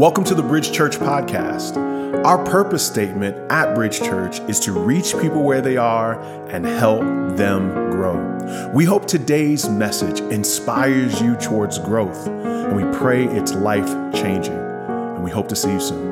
[0.00, 1.76] Welcome to the Bridge Church podcast.
[2.24, 7.02] Our purpose statement at Bridge Church is to reach people where they are and help
[7.36, 8.70] them grow.
[8.72, 14.54] We hope today's message inspires you towards growth, and we pray it's life changing.
[14.54, 16.08] And we hope to see you soon.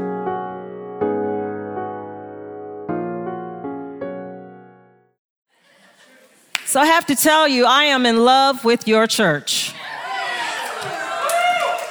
[6.67, 9.73] So I have to tell you, I am in love with your church.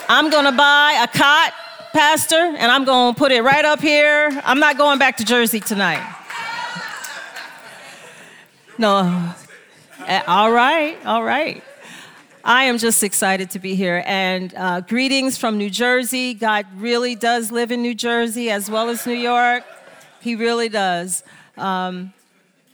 [0.08, 1.54] I'm gonna buy a cot,
[1.98, 4.30] Pastor, and I'm gonna put it right up here.
[4.46, 6.08] I'm not going back to Jersey tonight.
[8.78, 9.34] No.
[10.08, 11.64] Uh, All right, all right.
[12.46, 14.04] I am just excited to be here.
[14.06, 16.36] And uh, greetings from New Jersey.
[16.36, 19.64] God really does live in New Jersey as well as New York.
[20.22, 21.24] He really does.
[21.58, 22.14] Um,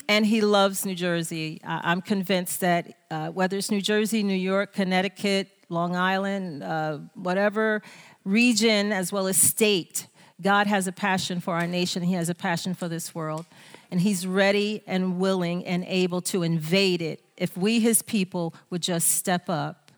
[0.09, 1.61] and he loves New Jersey.
[1.63, 7.81] I'm convinced that uh, whether it's New Jersey, New York, Connecticut, Long Island, uh, whatever
[8.25, 10.07] region as well as state,
[10.41, 12.03] God has a passion for our nation.
[12.03, 13.45] He has a passion for this world.
[13.91, 18.81] And he's ready and willing and able to invade it if we, his people, would
[18.81, 19.91] just step up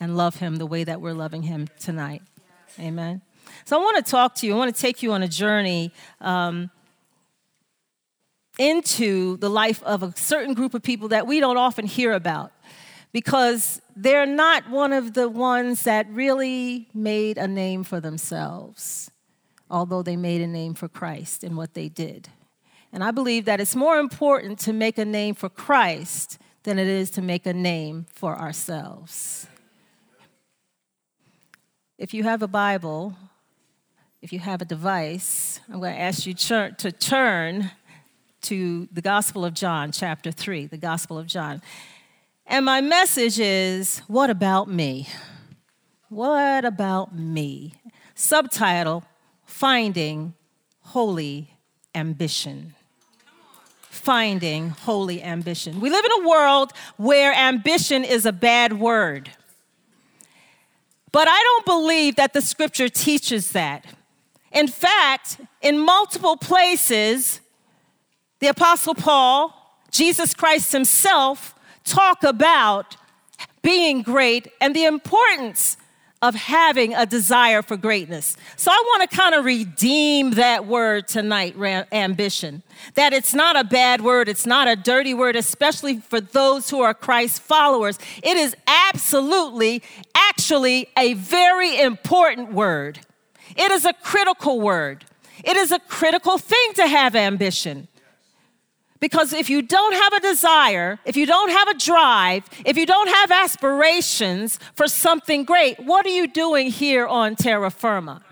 [0.00, 2.22] and love him the way that we're loving him tonight.
[2.78, 3.22] Amen.
[3.64, 4.54] So I want to talk to you.
[4.54, 6.70] I want to take you on a journey um,
[8.58, 12.52] into the life of a certain group of people that we don't often hear about
[13.12, 19.10] because they're not one of the ones that really made a name for themselves,
[19.70, 22.28] although they made a name for Christ in what they did.
[22.92, 26.86] And I believe that it's more important to make a name for Christ than it
[26.86, 29.46] is to make a name for ourselves.
[31.98, 33.16] If you have a Bible,
[34.20, 37.70] if you have a device, I'm going to ask you to turn
[38.42, 41.62] to the Gospel of John, chapter 3, the Gospel of John.
[42.52, 45.08] And my message is What about me?
[46.10, 47.72] What about me?
[48.14, 49.04] Subtitle
[49.46, 50.34] Finding
[50.82, 51.56] Holy
[51.94, 52.74] Ambition.
[53.80, 55.80] Finding holy ambition.
[55.80, 59.30] We live in a world where ambition is a bad word.
[61.10, 63.86] But I don't believe that the scripture teaches that.
[64.50, 67.40] In fact, in multiple places,
[68.40, 71.51] the Apostle Paul, Jesus Christ himself,
[71.84, 72.96] talk about
[73.62, 75.76] being great and the importance
[76.22, 78.36] of having a desire for greatness.
[78.56, 81.56] So I want to kind of redeem that word tonight,
[81.90, 82.62] ambition.
[82.94, 86.80] That it's not a bad word, it's not a dirty word, especially for those who
[86.80, 87.98] are Christ followers.
[88.22, 89.82] It is absolutely,
[90.14, 93.00] actually, a very important word.
[93.56, 95.04] It is a critical word.
[95.42, 97.88] It is a critical thing to have ambition.
[99.02, 102.86] Because if you don't have a desire, if you don't have a drive, if you
[102.86, 108.22] don't have aspirations for something great, what are you doing here on terra firma?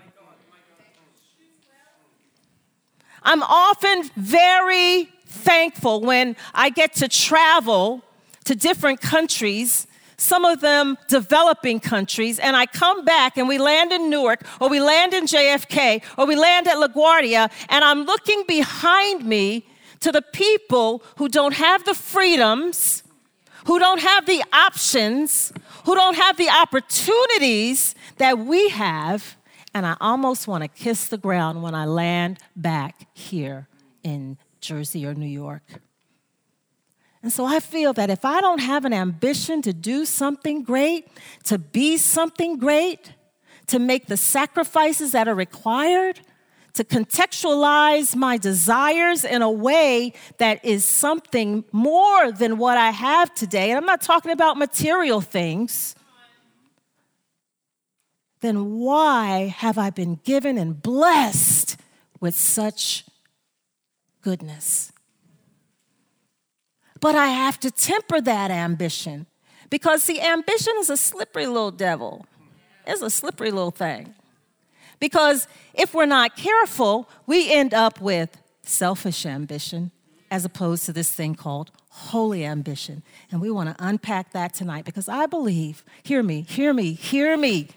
[3.21, 8.01] I'm often very thankful when I get to travel
[8.45, 13.91] to different countries, some of them developing countries, and I come back and we land
[13.91, 18.45] in Newark or we land in JFK or we land at LaGuardia, and I'm looking
[18.47, 19.65] behind me
[20.01, 23.03] to the people who don't have the freedoms,
[23.65, 25.53] who don't have the options,
[25.85, 29.37] who don't have the opportunities that we have.
[29.73, 33.67] And I almost want to kiss the ground when I land back here
[34.03, 35.63] in Jersey or New York.
[37.23, 41.07] And so I feel that if I don't have an ambition to do something great,
[41.45, 43.13] to be something great,
[43.67, 46.19] to make the sacrifices that are required,
[46.73, 53.33] to contextualize my desires in a way that is something more than what I have
[53.33, 55.95] today, and I'm not talking about material things,
[58.41, 61.77] then why have I been given and blessed
[62.19, 63.05] with such
[64.21, 64.91] goodness?
[66.99, 69.27] But I have to temper that ambition
[69.69, 72.25] because, see, ambition is a slippery little devil.
[72.85, 74.13] It's a slippery little thing.
[75.01, 79.91] Because if we're not careful, we end up with selfish ambition
[80.29, 83.03] as opposed to this thing called holy ambition.
[83.31, 87.35] And we want to unpack that tonight because I believe, hear me, hear me, hear
[87.35, 87.67] me.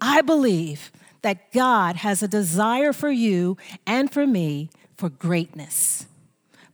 [0.00, 0.92] I believe
[1.22, 3.56] that God has a desire for you
[3.86, 6.06] and for me for greatness.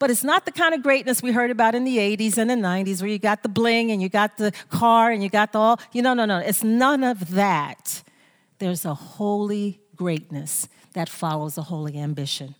[0.00, 2.54] But it's not the kind of greatness we heard about in the 80s and the
[2.54, 5.58] 90s where you got the bling and you got the car and you got the
[5.58, 5.80] all.
[5.92, 6.38] You know, no, no.
[6.38, 8.02] It's none of that.
[8.58, 12.54] There's a holy greatness that follows a holy ambition.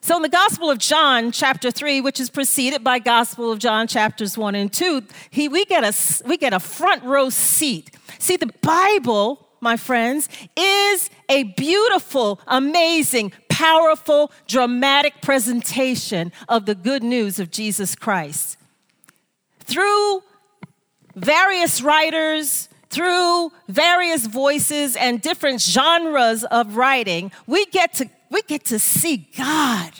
[0.00, 3.86] So in the Gospel of John, chapter 3, which is preceded by Gospel of John,
[3.86, 7.90] chapters 1 and 2, he, we, get a, we get a front row seat.
[8.18, 17.02] See, the Bible, my friends, is a beautiful, amazing, powerful, dramatic presentation of the good
[17.02, 18.58] news of Jesus Christ.
[19.60, 20.22] Through
[21.14, 28.64] various writers, through various voices and different genres of writing, we get to, we get
[28.66, 29.92] to see God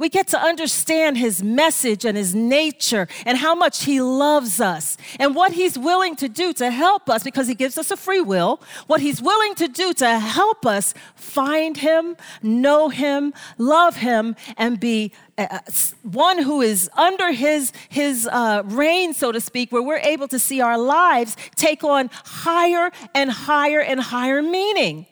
[0.00, 4.96] we get to understand his message and his nature and how much he loves us
[5.20, 8.22] and what he's willing to do to help us because he gives us a free
[8.22, 14.34] will, what he's willing to do to help us find him, know him, love him,
[14.56, 15.58] and be uh, uh
[16.02, 20.38] one who is under his, his uh, reign, so to speak, where we're able to
[20.38, 25.04] see our lives take on higher and higher and higher meaning.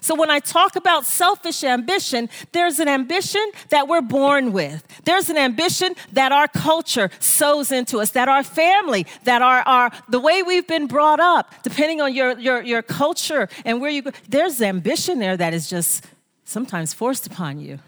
[0.00, 4.86] So when I talk about selfish ambition, there's an ambition that we're born with.
[5.04, 9.90] There's an ambition that our culture sows into us, that our family, that our, our
[10.08, 14.02] the way we've been brought up, depending on your, your, your culture and where you
[14.02, 16.06] go, there's ambition there that is just
[16.44, 17.78] sometimes forced upon you.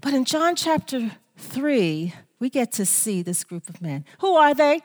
[0.00, 4.04] But in John chapter 3, we get to see this group of men.
[4.20, 4.80] Who are they?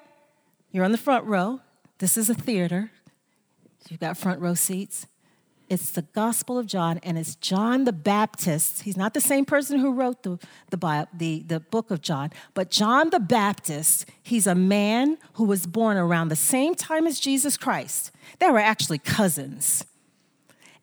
[0.71, 1.61] You're on the front row.
[1.99, 2.91] This is a theater.
[3.89, 5.07] You've got front row seats.
[5.67, 8.83] It's the Gospel of John, and it's John the Baptist.
[8.83, 10.37] He's not the same person who wrote the,
[10.69, 15.65] the, the, the book of John, but John the Baptist, he's a man who was
[15.65, 18.11] born around the same time as Jesus Christ.
[18.39, 19.85] They were actually cousins.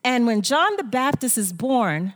[0.02, 2.14] And when John the Baptist is born,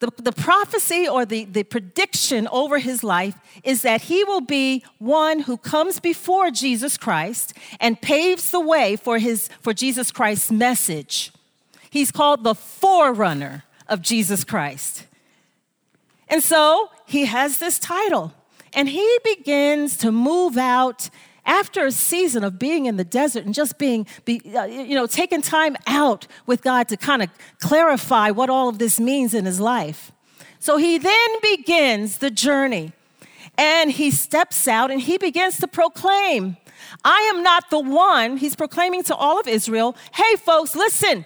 [0.00, 4.84] the, the prophecy or the, the prediction over his life is that he will be
[4.98, 10.52] one who comes before Jesus Christ and paves the way for, his, for Jesus Christ's
[10.52, 11.32] message.
[11.90, 15.04] He's called the forerunner of Jesus Christ.
[16.28, 18.34] And so he has this title,
[18.74, 21.08] and he begins to move out
[21.48, 25.06] after a season of being in the desert and just being, be, uh, you know,
[25.06, 29.46] taking time out with God to kind of clarify what all of this means in
[29.46, 30.12] his life.
[30.60, 32.92] So he then begins the journey
[33.56, 36.58] and he steps out and he begins to proclaim,
[37.02, 41.24] I am not the one, he's proclaiming to all of Israel, hey, folks, listen.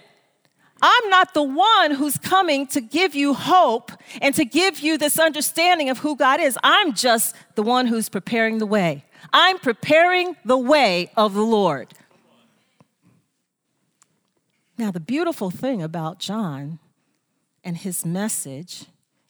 [0.85, 5.17] I'm not the one who's coming to give you hope and to give you this
[5.17, 6.57] understanding of who God is.
[6.61, 9.05] I'm just the one who's preparing the way.
[9.31, 11.93] I'm preparing the way of the Lord.
[14.77, 16.79] Now, the beautiful thing about John
[17.63, 18.85] and his message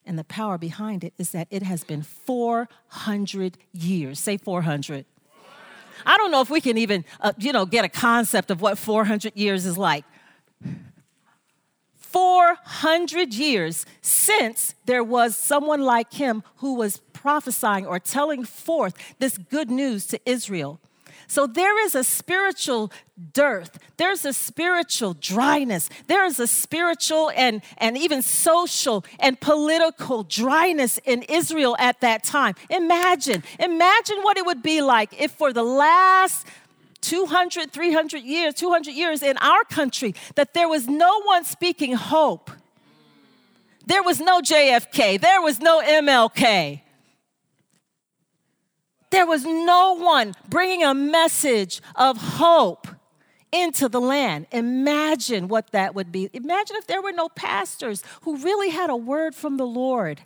[0.05, 4.19] and the power behind it is that it has been 400 years.
[4.19, 5.05] Say 400.
[6.05, 8.77] I don't know if we can even, uh, you know, get a concept of what
[8.77, 10.05] 400 years is like.
[11.95, 19.37] 400 years since there was someone like him who was prophesying or telling forth this
[19.37, 20.77] good news to Israel.
[21.27, 22.91] So there is a spiritual
[23.31, 23.79] dearth.
[23.95, 25.89] There's a spiritual dryness.
[26.07, 32.25] There is a spiritual and, and even social and political dryness in Israel at that
[32.25, 32.55] time.
[32.69, 36.45] Imagine, imagine what it would be like if for the last
[37.01, 42.51] 200, 300 years, 200 years in our country, that there was no one speaking hope.
[43.85, 46.82] There was no JFK, there was no MLK.
[49.13, 52.87] There was no one bringing a message of hope
[53.51, 54.47] into the land.
[54.51, 56.31] Imagine what that would be.
[56.33, 60.21] Imagine if there were no pastors who really had a word from the Lord.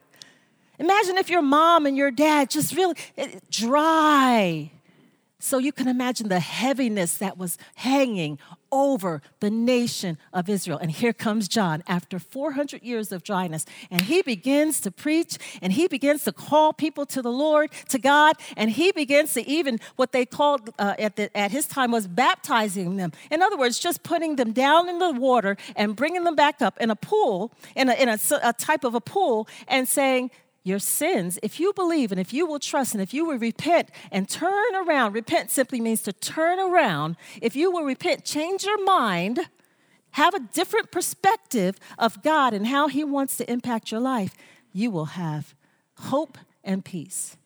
[0.79, 4.71] Imagine if your mom and your dad just really eh, dry
[5.39, 8.39] so you can imagine the heaviness that was hanging
[8.71, 10.79] over the nation of Israel.
[10.79, 13.65] And here comes John after 400 years of dryness.
[13.91, 17.99] And he begins to preach and he begins to call people to the Lord, to
[17.99, 18.35] God.
[18.55, 22.07] And he begins to even what they called uh, at, the, at his time was
[22.07, 23.11] baptizing them.
[23.29, 26.77] In other words, just putting them down in the water and bringing them back up
[26.79, 30.31] in a pool, in a, in a, a type of a pool, and saying,
[30.67, 33.89] your sins, if you believe and if you will trust and if you will repent
[34.11, 37.15] and turn around, repent simply means to turn around.
[37.41, 39.39] If you will repent, change your mind,
[40.11, 44.35] have a different perspective of God and how He wants to impact your life,
[44.73, 45.55] you will have
[45.95, 47.37] hope and peace.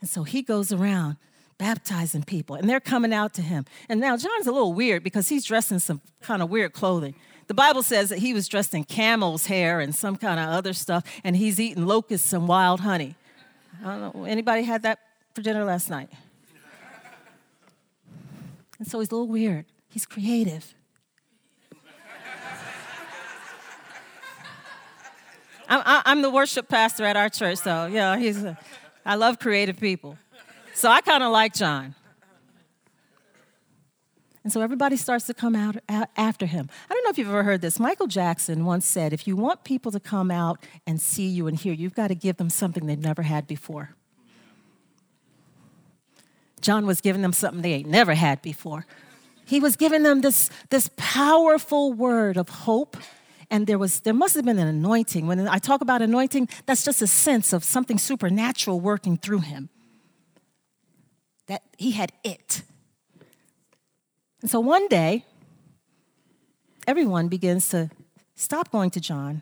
[0.00, 1.16] And so He goes around
[1.58, 3.64] baptizing people, and they're coming out to Him.
[3.88, 7.14] And now John's a little weird because he's dressed in some kind of weird clothing.
[7.46, 10.72] The Bible says that he was dressed in camel's hair and some kind of other
[10.72, 13.16] stuff, and he's eating locusts and wild honey.
[13.84, 14.24] I don't know.
[14.24, 14.98] Anybody had that
[15.34, 16.10] for dinner last night?
[18.78, 19.66] And so he's a little weird.
[19.88, 20.74] He's creative.
[25.68, 28.44] I'm, I'm, the worship pastor at our church, so yeah, he's.
[28.44, 28.58] A,
[29.06, 30.18] I love creative people,
[30.74, 31.94] so I kind of like John.
[34.44, 36.68] And so everybody starts to come out after him.
[36.90, 37.80] I don't know if you've ever heard this.
[37.80, 41.58] Michael Jackson once said, if you want people to come out and see you and
[41.58, 43.96] hear, you've got to give them something they've never had before.
[46.60, 48.84] John was giving them something they ain't never had before.
[49.46, 52.98] He was giving them this, this powerful word of hope.
[53.50, 55.26] And there was there must have been an anointing.
[55.26, 59.68] When I talk about anointing, that's just a sense of something supernatural working through him.
[61.46, 62.62] That he had it.
[64.44, 65.24] And so one day,
[66.86, 67.88] everyone begins to
[68.34, 69.40] stop going to John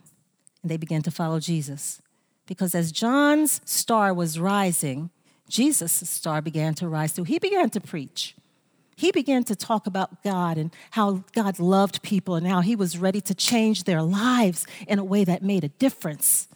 [0.63, 2.01] and they begin to follow Jesus.
[2.47, 5.11] Because as John's star was rising,
[5.49, 7.25] Jesus' star began to rise too.
[7.25, 8.37] He began to preach.
[8.95, 12.97] He began to talk about God and how God loved people and how he was
[12.97, 16.47] ready to change their lives in a way that made a difference.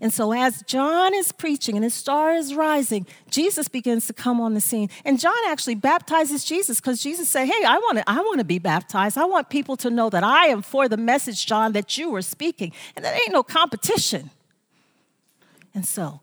[0.00, 4.40] And so, as John is preaching and his star is rising, Jesus begins to come
[4.40, 4.88] on the scene.
[5.04, 8.44] And John actually baptizes Jesus because Jesus said, Hey, I want to I want to
[8.44, 9.18] be baptized.
[9.18, 12.22] I want people to know that I am for the message, John, that you were
[12.22, 12.72] speaking.
[12.96, 14.30] And there ain't no competition.
[15.74, 16.20] And so,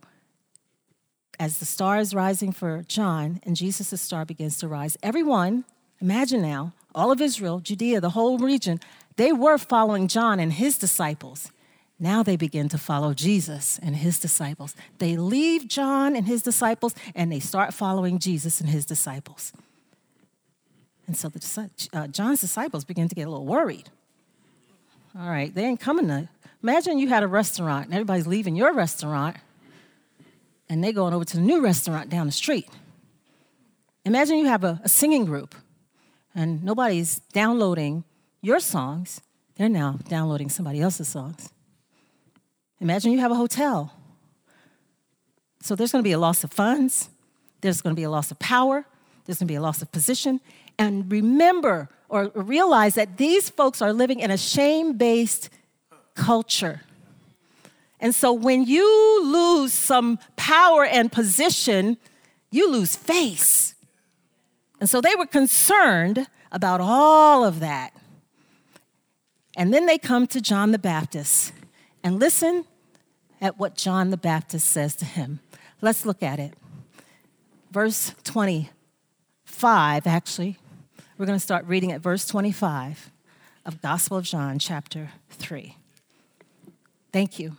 [1.39, 5.65] as the star is rising for John and Jesus' star begins to rise, everyone,
[6.01, 8.79] imagine now, all of Israel, Judea, the whole region,
[9.17, 11.51] they were following John and his disciples.
[11.99, 14.75] Now they begin to follow Jesus and his disciples.
[14.99, 19.51] They leave John and his disciples and they start following Jesus and his disciples.
[21.07, 23.89] And so the, uh, John's disciples begin to get a little worried.
[25.17, 26.29] All right, they ain't coming to.
[26.61, 29.37] Imagine you had a restaurant and everybody's leaving your restaurant
[30.69, 32.69] and they're going over to the new restaurant down the street.
[34.05, 35.55] Imagine you have a, a singing group
[36.35, 38.03] and nobody's downloading
[38.41, 39.21] your songs,
[39.55, 41.49] they're now downloading somebody else's songs.
[42.79, 43.93] Imagine you have a hotel.
[45.61, 47.09] So there's going to be a loss of funds,
[47.61, 48.85] there's going to be a loss of power,
[49.25, 50.39] there's going to be a loss of position.
[50.77, 55.49] And remember or realize that these folks are living in a shame based
[56.15, 56.81] culture.
[57.99, 61.97] And so when you lose some power and position,
[62.51, 63.75] you lose face.
[64.79, 67.93] And so they were concerned about all of that.
[69.55, 71.51] And then they come to John the Baptist.
[72.07, 72.63] And listen
[73.41, 75.41] at what John the Baptist says to him.
[75.81, 76.53] Let's look at it.
[77.69, 80.57] Verse 25, actually.
[81.17, 83.11] We're going to start reading at verse 25
[83.65, 85.75] of Gospel of John, chapter 3.
[87.11, 87.57] Thank you.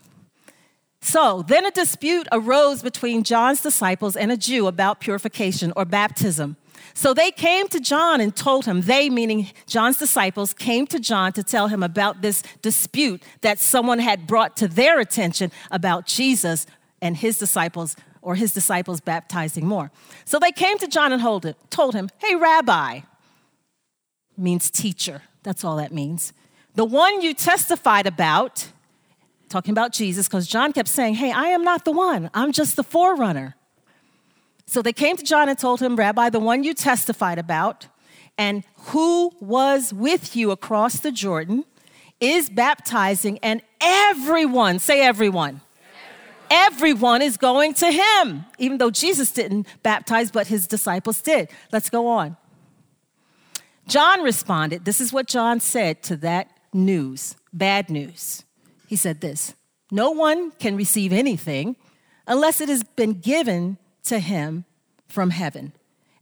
[1.03, 6.57] So then a dispute arose between John's disciples and a Jew about purification or baptism.
[6.99, 11.33] So they came to John and told him, they, meaning John's disciples, came to John
[11.35, 16.67] to tell him about this dispute that someone had brought to their attention about Jesus
[17.01, 19.93] and his disciples or his disciples baptizing more.
[20.25, 21.23] So they came to John and
[21.71, 23.03] told him, Hey, Rabbi,
[24.37, 25.23] means teacher.
[25.45, 26.33] That's all that means.
[26.75, 28.73] The one you testified about,
[29.49, 32.75] talking about Jesus, because John kept saying, Hey, I am not the one, I'm just
[32.75, 33.55] the forerunner.
[34.69, 37.87] So they came to John and told him, Rabbi, the one you testified about,
[38.37, 41.65] and who was with you across the Jordan,
[42.21, 45.63] is baptizing, and everyone, say everyone,
[46.51, 51.49] everyone is going to him, even though Jesus didn't baptize, but his disciples did.
[51.73, 52.37] Let's go on.
[53.87, 58.45] John responded, This is what John said to that news, bad news.
[58.87, 59.55] He said this
[59.91, 61.77] No one can receive anything
[62.27, 63.79] unless it has been given
[64.09, 64.65] to him
[65.07, 65.73] from heaven.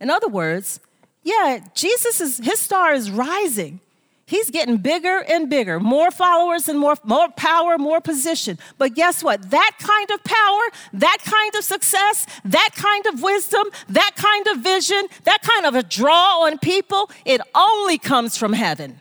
[0.00, 0.80] In other words,
[1.22, 3.80] yeah, Jesus is his star is rising.
[4.28, 8.58] He's getting bigger and bigger, more followers and more, more power, more position.
[8.76, 9.50] But guess what?
[9.50, 10.62] That kind of power,
[10.94, 15.76] that kind of success, that kind of wisdom, that kind of vision, that kind of
[15.76, 19.00] a draw on people, it only comes from heaven.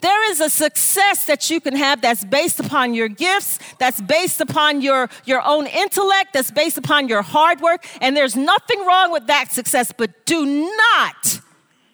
[0.00, 4.40] There is a success that you can have that's based upon your gifts, that's based
[4.40, 9.10] upon your, your own intellect, that's based upon your hard work, and there's nothing wrong
[9.10, 10.44] with that success, but do
[10.76, 11.40] not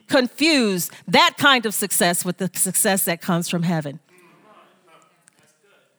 [0.08, 4.00] confuse that kind of success with the success that comes from heaven.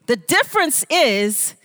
[0.06, 1.56] The difference is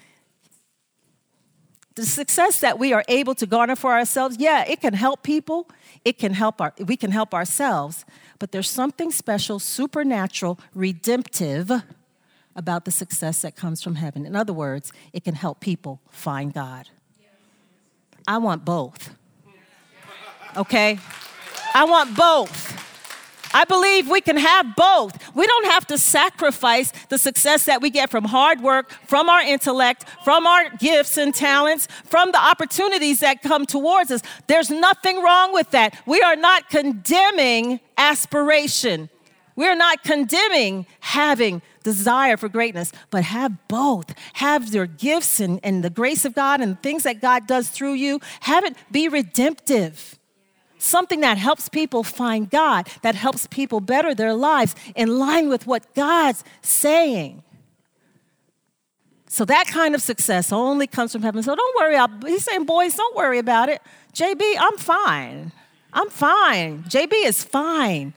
[1.97, 5.69] the success that we are able to garner for ourselves, yeah, it can help people,
[6.05, 8.05] it can help our, we can help ourselves,
[8.39, 11.71] but there's something special, supernatural, redemptive
[12.55, 14.27] about the success that comes from heaven.
[14.27, 16.89] In other words, it can help people find God.
[18.27, 19.11] I want both.
[20.57, 20.99] Okay?
[21.75, 22.78] I want both.
[23.59, 25.35] I believe we can have both.
[25.35, 29.41] We don't have to sacrifice the success that we get from hard work, from our
[29.41, 34.23] intellect, from our gifts and talents, from the opportunities that come towards us.
[34.47, 36.01] There's nothing wrong with that.
[36.07, 39.11] We are not condemning aspiration.
[39.57, 44.15] We're not condemning having desire for greatness, but have both.
[44.35, 47.95] Have your gifts and, and the grace of God and things that God does through
[47.95, 48.21] you.
[48.43, 50.18] Have it be redemptive.
[50.79, 55.67] Something that helps people find God, that helps people better their lives in line with
[55.67, 57.43] what God's saying.
[59.27, 61.43] So that kind of success only comes from heaven.
[61.43, 62.31] So don't worry.
[62.31, 63.83] He's saying, boys, don't worry about it.
[64.15, 65.53] JB, I'm fine.
[65.93, 66.85] I'm fine.
[66.85, 68.15] JB is fine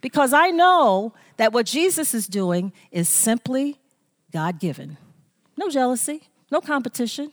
[0.00, 3.78] because I know that what Jesus is doing is simply
[4.32, 4.96] God given.
[5.56, 7.32] No jealousy, no competition.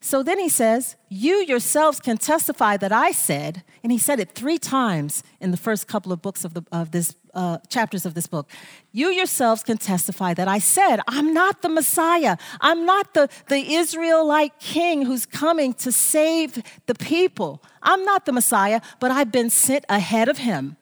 [0.00, 4.32] So then he says, You yourselves can testify that I said, and he said it
[4.32, 8.14] three times in the first couple of books of, the, of this uh, chapters of
[8.14, 8.48] this book.
[8.92, 12.36] You yourselves can testify that I said, I'm not the Messiah.
[12.60, 17.62] I'm not the, the Israelite king who's coming to save the people.
[17.82, 20.76] I'm not the Messiah, but I've been sent ahead of him.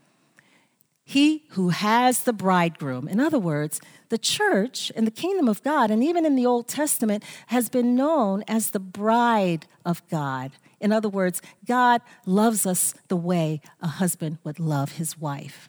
[1.04, 3.06] He who has the bridegroom.
[3.06, 6.68] In other words, the church in the kingdom of God, and even in the Old
[6.68, 10.52] Testament, has been known as the bride of God.
[10.80, 15.68] In other words, God loves us the way a husband would love his wife.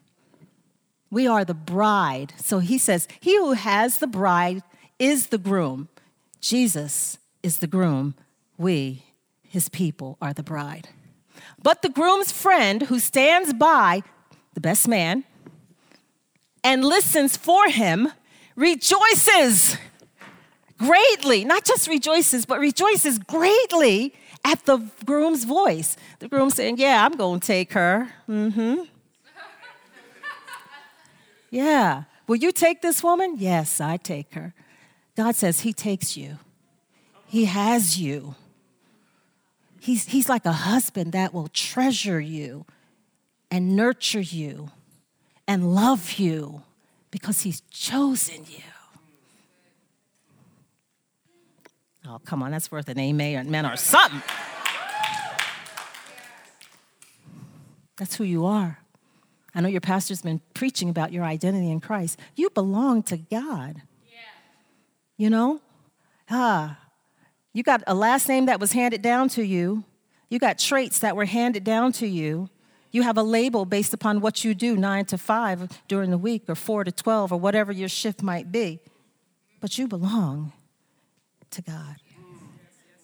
[1.10, 2.34] We are the bride.
[2.38, 4.62] So he says, He who has the bride
[5.00, 5.88] is the groom.
[6.42, 8.16] Jesus is the groom.
[8.58, 9.04] We,
[9.42, 10.90] his people, are the bride.
[11.62, 14.04] But the groom's friend who stands by,
[14.54, 15.24] the best man,
[16.64, 18.12] and listens for him
[18.58, 19.78] rejoices
[20.78, 25.96] greatly, not just rejoices, but rejoices greatly at the groom's voice.
[26.20, 28.10] The groom saying, Yeah, I'm going to take her.
[28.28, 28.84] Mm hmm.
[31.50, 32.04] Yeah.
[32.28, 33.36] Will you take this woman?
[33.38, 34.54] Yes, I take her.
[35.16, 36.40] God says He takes you,
[37.28, 38.36] He has you.
[39.80, 42.66] He's, he's like a husband that will treasure you
[43.50, 44.72] and nurture you
[45.48, 46.64] and love you
[47.18, 48.64] because He's chosen you.
[52.08, 54.22] Oh, come on, that's worth an amen or something.
[57.98, 58.80] That's who you are.
[59.56, 62.20] I know your pastor's been preaching about your identity in Christ.
[62.36, 63.82] You belong to God.
[64.08, 64.20] Yeah.
[65.18, 65.62] You know?
[66.30, 66.78] Ah,
[67.54, 69.84] you got a last name that was handed down to you.
[70.30, 72.50] You got traits that were handed down to you.
[72.98, 76.46] You have a label based upon what you do, nine to five during the week,
[76.48, 78.80] or four to 12, or whatever your shift might be.
[79.60, 80.52] But you belong
[81.52, 81.98] to God.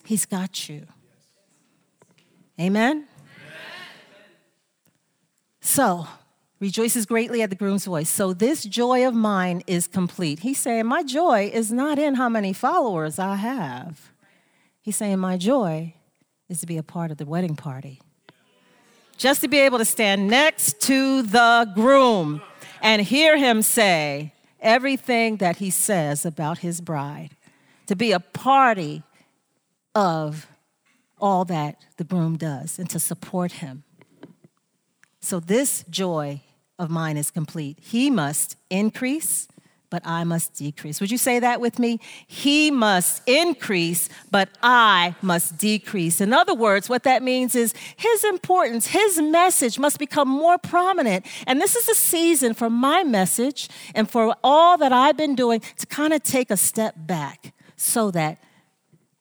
[0.04, 0.88] He's got you.
[2.60, 3.06] Amen?
[5.62, 6.08] So,
[6.60, 8.10] rejoices greatly at the groom's voice.
[8.10, 10.40] So this joy of mine is complete.
[10.40, 14.12] He's saying, My joy is not in how many followers I have.
[14.82, 15.94] He's saying, My joy
[16.50, 18.02] is to be a part of the wedding party.
[19.18, 22.42] Just to be able to stand next to the groom
[22.82, 27.32] and hear him say everything that he says about his bride.
[27.88, 29.04] To be a party
[29.94, 30.48] of
[31.20, 33.84] all that the groom does and to support him.
[35.22, 36.42] So this joy
[36.78, 37.80] of mine is complete.
[37.82, 39.48] He must increase,
[39.94, 41.00] but I must decrease.
[41.00, 42.00] Would you say that with me?
[42.26, 46.20] He must increase, but I must decrease.
[46.20, 51.28] In other words, what that means is his importance, his message must become more prominent.
[51.46, 55.62] And this is a season for my message and for all that I've been doing
[55.78, 58.40] to kind of take a step back so that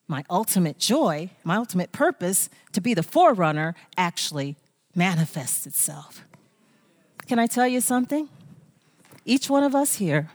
[0.08, 4.56] my ultimate joy, my ultimate purpose to be the forerunner actually
[4.94, 6.24] manifests itself.
[7.26, 8.30] Can I tell you something?
[9.26, 10.30] Each one of us here,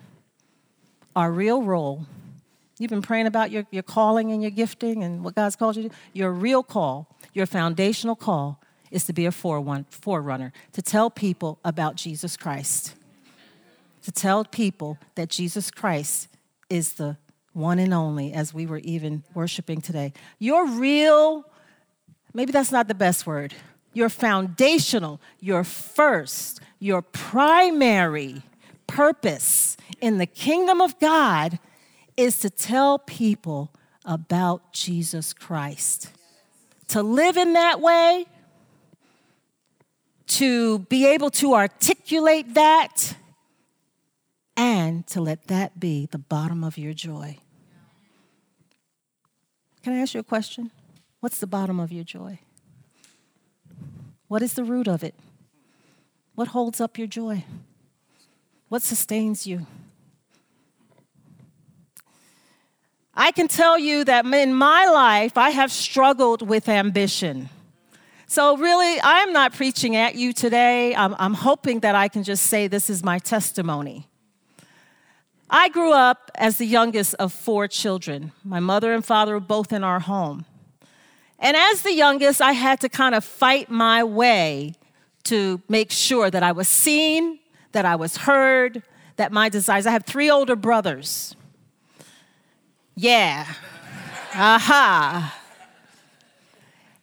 [1.17, 2.05] our real role,
[2.77, 5.89] you've been praying about your, your calling and your gifting and what God's called you
[5.89, 5.95] to.
[6.13, 11.95] Your real call, your foundational call, is to be a forerunner, to tell people about
[11.95, 12.93] Jesus Christ,
[14.03, 16.27] to tell people that Jesus Christ
[16.69, 17.17] is the
[17.51, 20.13] one and only, as we were even worshiping today.
[20.37, 21.45] Your real,
[22.35, 23.55] maybe that's not the best word,
[23.91, 28.43] your foundational, your first, your primary
[28.87, 31.59] purpose in the kingdom of God
[32.15, 33.73] is to tell people
[34.05, 36.11] about Jesus Christ.
[36.89, 38.25] To live in that way,
[40.27, 43.15] to be able to articulate that,
[44.55, 47.37] and to let that be the bottom of your joy.
[49.83, 50.71] Can I ask you a question?
[51.19, 52.39] What's the bottom of your joy?
[54.27, 55.15] What is the root of it?
[56.35, 57.45] What holds up your joy?
[58.69, 59.65] What sustains you?
[63.13, 67.49] I can tell you that in my life, I have struggled with ambition.
[68.27, 70.93] So, really, I'm not preaching at you today.
[70.93, 74.07] I'm, I'm, hoping that I can just say this is my testimony.
[75.49, 78.33] I grew up as the youngest of four children.
[78.43, 80.45] My mother and father were both in our home.
[81.39, 84.73] And as the youngest, I had to kind of fight my way
[85.23, 87.39] to make sure that I was seen,
[87.71, 88.83] that I was heard,
[89.17, 89.85] that my desires.
[89.85, 91.35] I have three older brothers.
[92.95, 93.45] Yeah.
[94.33, 95.39] Aha.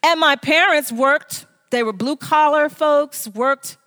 [0.03, 3.79] And my parents worked, they were blue collar folks, worked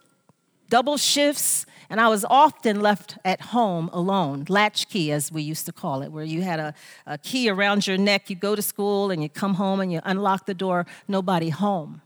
[0.70, 5.72] double shifts, and I was often left at home alone, latchkey, as we used to
[5.72, 6.74] call it, where you had a,
[7.06, 8.30] a key around your neck.
[8.30, 12.02] You go to school and you come home and you unlock the door, nobody home.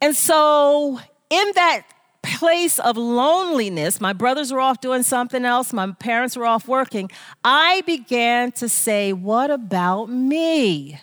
[0.00, 1.82] And so, in that
[2.22, 7.10] place of loneliness, my brothers were off doing something else, my parents were off working,
[7.44, 11.00] I began to say, What about me?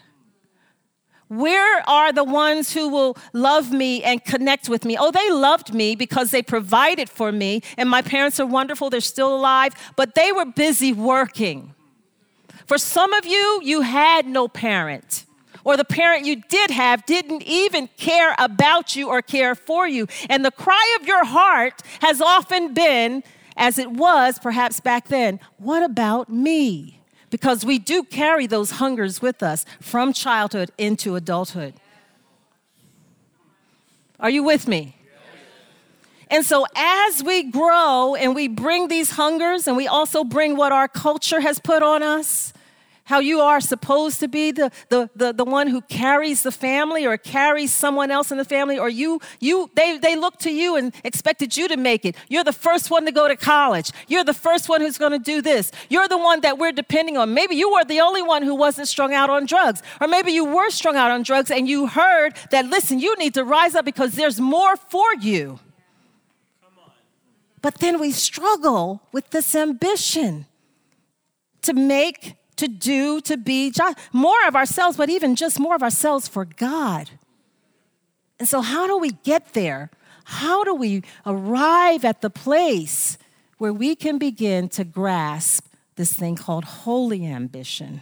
[1.29, 4.95] Where are the ones who will love me and connect with me?
[4.97, 9.01] Oh, they loved me because they provided for me, and my parents are wonderful, they're
[9.01, 11.73] still alive, but they were busy working.
[12.65, 15.25] For some of you, you had no parent,
[15.67, 20.07] or the parent you did have didn't even care about you or care for you.
[20.29, 23.21] And the cry of your heart has often been,
[23.57, 26.97] as it was perhaps back then, what about me?
[27.29, 31.73] because we do carry those hungers with us from childhood into adulthood.
[34.17, 34.95] Are you with me?
[36.29, 40.73] And so, as we grow and we bring these hungers, and we also bring what
[40.73, 42.51] our culture has put on us,
[43.07, 47.05] how you are supposed to be the, the, the, the, one who carries the family
[47.05, 50.75] or carries someone else in the family, or you, you they, they look to you
[50.75, 52.17] and expected you to make it.
[52.27, 53.91] You're the first one to go to college.
[54.09, 55.71] You're the first one who's going to do this.
[55.89, 57.33] You're the one that we're depending on.
[57.33, 60.43] Maybe you were the only one who wasn't strung out on drugs, or maybe you
[60.43, 63.85] were strung out on drugs and you heard that, listen, you need to rise up
[63.85, 65.59] because there's more for you.
[67.61, 70.45] But then we struggle with this ambition
[71.61, 73.71] to make to do, to be,
[74.11, 77.09] more of ourselves, but even just more of ourselves for God.
[78.39, 79.89] And so, how do we get there?
[80.25, 83.17] How do we arrive at the place
[83.57, 85.65] where we can begin to grasp
[85.95, 88.01] this thing called holy ambition?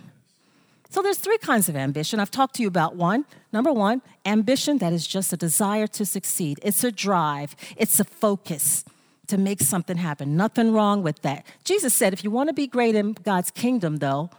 [0.90, 2.20] So there's three kinds of ambition.
[2.20, 3.26] I've talked to you about one.
[3.52, 6.60] Number one, ambition that is just a desire to succeed.
[6.64, 8.86] It's a drive, it's a focus
[9.28, 10.38] to make something happen.
[10.38, 11.46] Nothing wrong with that.
[11.64, 14.30] Jesus said, if you want to be great in God's kingdom, though,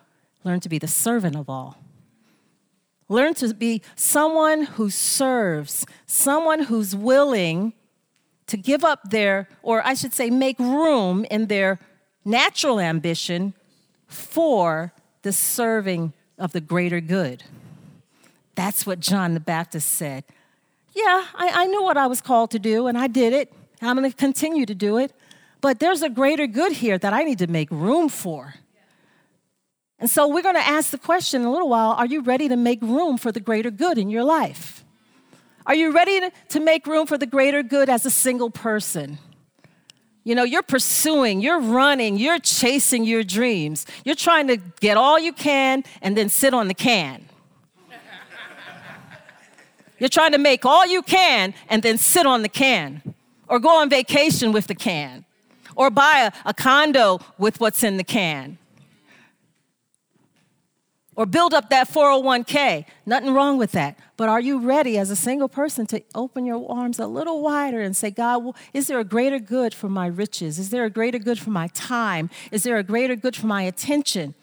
[0.47, 1.77] Learn to be the servant of all.
[3.09, 7.73] Learn to be someone who serves, someone who's willing
[8.47, 11.81] to give up their, or I should say, make room in their
[12.25, 13.55] natural ambition
[14.07, 17.43] for the serving of the greater good.
[18.55, 20.23] That's what John the Baptist said.
[20.95, 23.53] Yeah, I, I knew what I was called to do, and I did it.
[23.83, 25.13] I'm going to continue to do it.
[25.61, 28.55] But there's a greater good here that I need to make room for.
[29.99, 32.49] And so we're going to ask the question in a little while are you ready
[32.49, 34.85] to make room for the greater good in your life?
[35.67, 39.19] Are you ready to, make room for the greater good as a single person?
[40.23, 43.85] You know, you're pursuing, you're running, you're chasing your dreams.
[44.05, 47.25] You're trying to get all you can and then sit on the can.
[49.99, 53.15] You're trying to make all you can and then sit on the can,
[53.49, 55.25] or go on vacation with the can,
[55.75, 58.59] or buy a, a condo with what's in the can
[61.17, 62.85] or build up that 401k.
[63.07, 63.99] Nothing wrong with that.
[64.17, 67.81] But are you ready as a single person to open your arms a little wider
[67.81, 70.59] and say, God, is there a greater good for my riches?
[70.59, 72.31] Is there a greater good for my time?
[72.53, 74.35] Is there a greater good for my attention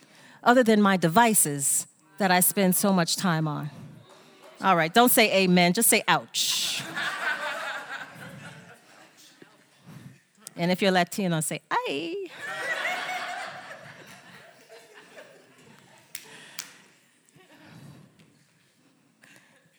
[0.44, 3.70] other than my devices that I spend so much time on?
[4.62, 6.82] All right, don't say amen, just say ouch.
[10.56, 12.30] and if you're Latino, say, aye.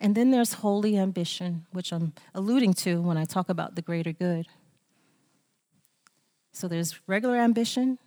[0.04, 4.12] And then there's holy ambition, which I'm alluding to when I talk about the greater
[4.12, 4.46] good.
[6.52, 7.98] So there's regular ambition,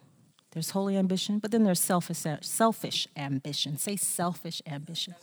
[0.52, 3.80] there's holy ambition, but then there's selfish, selfish ambition.
[3.80, 5.16] Say selfish ambition.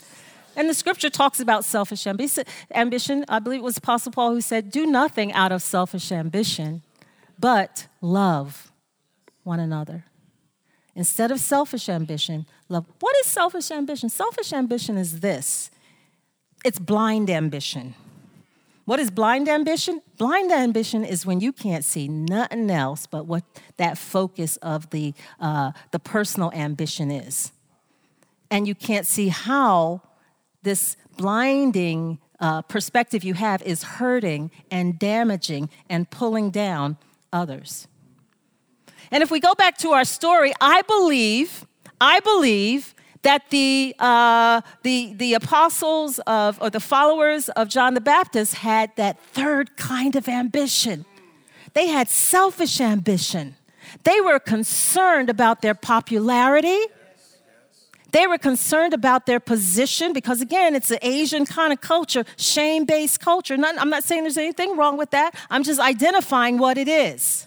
[0.56, 3.24] And the scripture talks about selfish ambition.
[3.28, 6.82] I believe it was Apostle Paul who said, Do nothing out of selfish ambition,
[7.38, 8.72] but love
[9.44, 10.06] one another.
[10.96, 12.84] Instead of selfish ambition, love.
[12.98, 14.08] What is selfish ambition?
[14.08, 15.70] Selfish ambition is this
[16.64, 17.94] it's blind ambition.
[18.86, 20.02] What is blind ambition?
[20.18, 23.44] Blind ambition is when you can't see nothing else but what
[23.76, 27.52] that focus of the, uh, the personal ambition is.
[28.50, 30.02] And you can't see how
[30.62, 36.98] this blinding uh, perspective you have is hurting and damaging and pulling down
[37.32, 37.88] others.
[39.10, 41.66] And if we go back to our story, I believe,
[42.00, 42.93] I believe
[43.24, 48.94] that the, uh, the, the apostles of, or the followers of John the Baptist had
[48.96, 51.06] that third kind of ambition.
[51.72, 53.56] They had selfish ambition.
[54.04, 56.78] They were concerned about their popularity.
[58.12, 62.84] They were concerned about their position because, again, it's an Asian kind of culture, shame
[62.84, 63.56] based culture.
[63.56, 65.34] Not, I'm not saying there's anything wrong with that.
[65.50, 67.46] I'm just identifying what it is.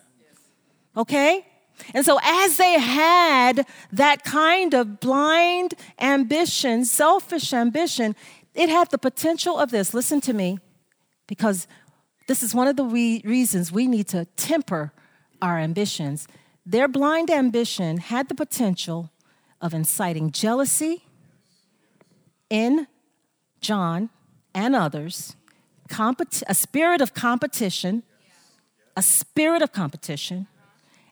[0.98, 1.46] Okay?
[1.94, 8.16] And so, as they had that kind of blind ambition, selfish ambition,
[8.54, 9.94] it had the potential of this.
[9.94, 10.60] Listen to me,
[11.28, 11.68] because
[12.28, 14.92] this is one of the re- reasons we need to temper
[15.42, 16.28] our ambitions.
[16.66, 19.12] Their blind ambition had the potential
[19.62, 21.04] of inciting jealousy
[22.50, 22.88] in
[23.62, 24.10] John
[24.54, 25.36] and others,
[25.90, 28.04] compet- a spirit of competition,
[28.96, 30.48] a spirit of competition,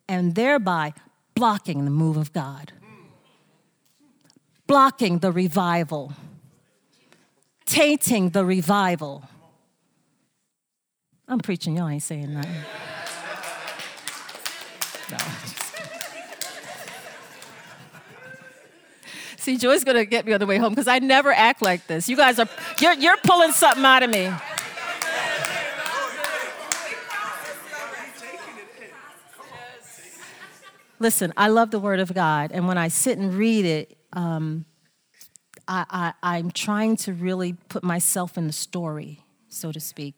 [0.08, 0.94] and thereby
[1.34, 2.72] blocking the move of God,
[4.68, 6.14] blocking the revival,
[7.66, 9.24] tainting the revival.
[11.28, 12.52] I'm preaching, y'all ain't saying nothing.
[15.12, 15.18] No.
[19.38, 22.10] See, Joy's gonna get me on the way home because I never act like this.
[22.10, 22.48] You guys are,
[22.82, 24.32] you're, you're pulling something out of me.
[31.00, 34.66] Listen, I love the Word of God, and when I sit and read it, um,
[35.68, 40.16] I, I, I'm trying to really put myself in the story, so to speak,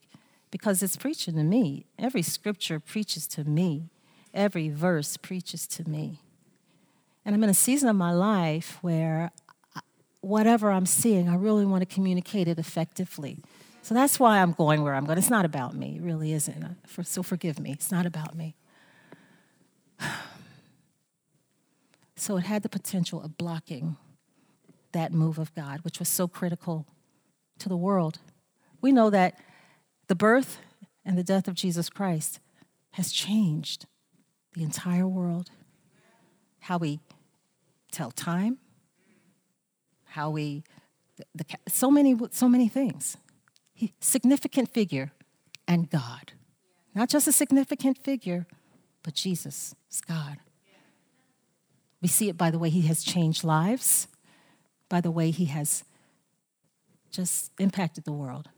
[0.52, 1.88] because it's preaching to me.
[1.98, 3.90] Every scripture preaches to me,
[4.36, 6.20] every verse preaches to me.
[7.26, 9.32] And I'm in a season of my life where
[10.22, 13.40] whatever I'm seeing, I really want to communicate it effectively.
[13.82, 15.18] So that's why I'm going where I'm going.
[15.18, 16.78] It's not about me, it really isn't.
[17.04, 18.56] So forgive me, it's not about me.
[22.18, 23.96] So it had the potential of blocking
[24.92, 26.88] that move of God, which was so critical
[27.60, 28.20] to the world.
[28.82, 29.40] We know that
[30.08, 30.58] the birth
[31.06, 32.40] and the death of Jesus Christ
[32.92, 33.86] has changed
[34.54, 35.52] the entire world.
[36.62, 37.00] How we
[37.92, 38.58] tell time,
[40.06, 40.64] how we,
[41.18, 43.18] the, the, so many, so many things.
[43.74, 45.12] He, significant figure
[45.68, 46.34] and God.
[46.96, 48.48] Not just a significant figure,
[49.04, 50.38] but Jesus is God.
[52.02, 54.08] We see it by the way he has changed lives,
[54.90, 55.84] by the way he has
[57.12, 58.50] just impacted the world.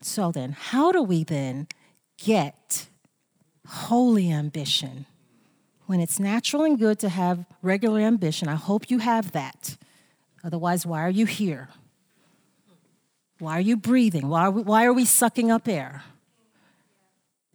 [0.00, 1.68] So then, how do we then
[2.16, 2.88] get
[3.66, 5.06] holy ambition?
[5.88, 9.78] when it's natural and good to have regular ambition, I hope you have that.
[10.44, 11.70] Otherwise, why are you here?
[13.38, 14.28] Why are you breathing?
[14.28, 16.02] Why are we, why are we sucking up air?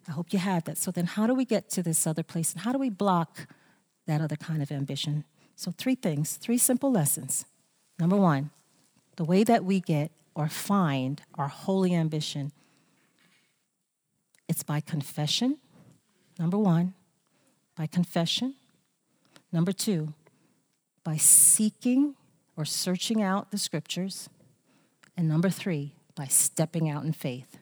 [0.08, 0.80] I hope you have that.
[0.80, 2.54] So, then how do we get to this other place?
[2.54, 3.46] And how do we block
[4.08, 5.26] that other kind of ambition?
[5.56, 7.46] So, three things, three simple lessons.
[8.00, 8.52] Number one,
[9.16, 12.52] the way that we get or find our holy ambition,
[14.50, 15.58] it's by confession,
[16.40, 16.94] number one
[17.76, 18.56] by confession.
[19.52, 20.14] Number two,
[21.04, 22.16] by seeking
[22.56, 24.30] or searching out the scriptures.
[25.18, 27.58] And number three, by stepping out in faith.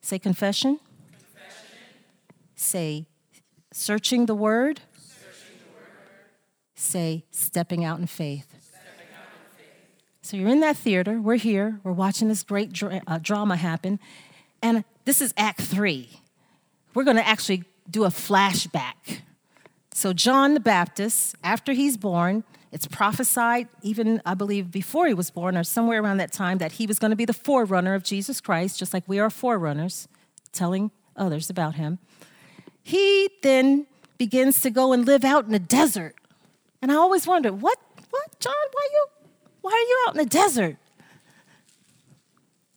[0.00, 0.78] Say confession.
[1.12, 1.66] confession.
[2.54, 3.06] Say
[3.72, 4.80] searching the word.
[6.76, 8.52] Say stepping out in faith.
[10.22, 11.20] So you're in that theater.
[11.20, 11.80] We're here.
[11.82, 13.98] We're watching this great dra- uh, drama happen.
[14.62, 16.20] And this is Act Three.
[16.94, 19.20] We're going to actually do a flashback.
[19.92, 25.30] So, John the Baptist, after he's born, it's prophesied, even I believe before he was
[25.30, 28.02] born or somewhere around that time, that he was going to be the forerunner of
[28.02, 30.08] Jesus Christ, just like we are forerunners,
[30.52, 31.98] telling others about him.
[32.82, 33.86] He then
[34.18, 36.16] begins to go and live out in the desert.
[36.82, 37.78] And I always wondered, what,
[38.10, 39.06] what, John, why you,
[39.60, 40.76] why are you out in the desert?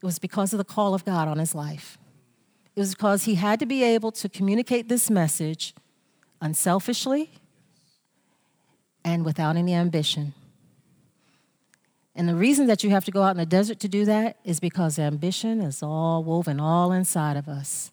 [0.02, 1.98] It was because of the call of God on his life.
[2.76, 5.74] It was because he had to be able to communicate this message
[6.42, 7.32] unselfishly
[9.04, 10.34] and without any ambition.
[12.16, 14.38] And the reason that you have to go out in the desert to do that
[14.44, 17.92] is because ambition is all woven all inside of us.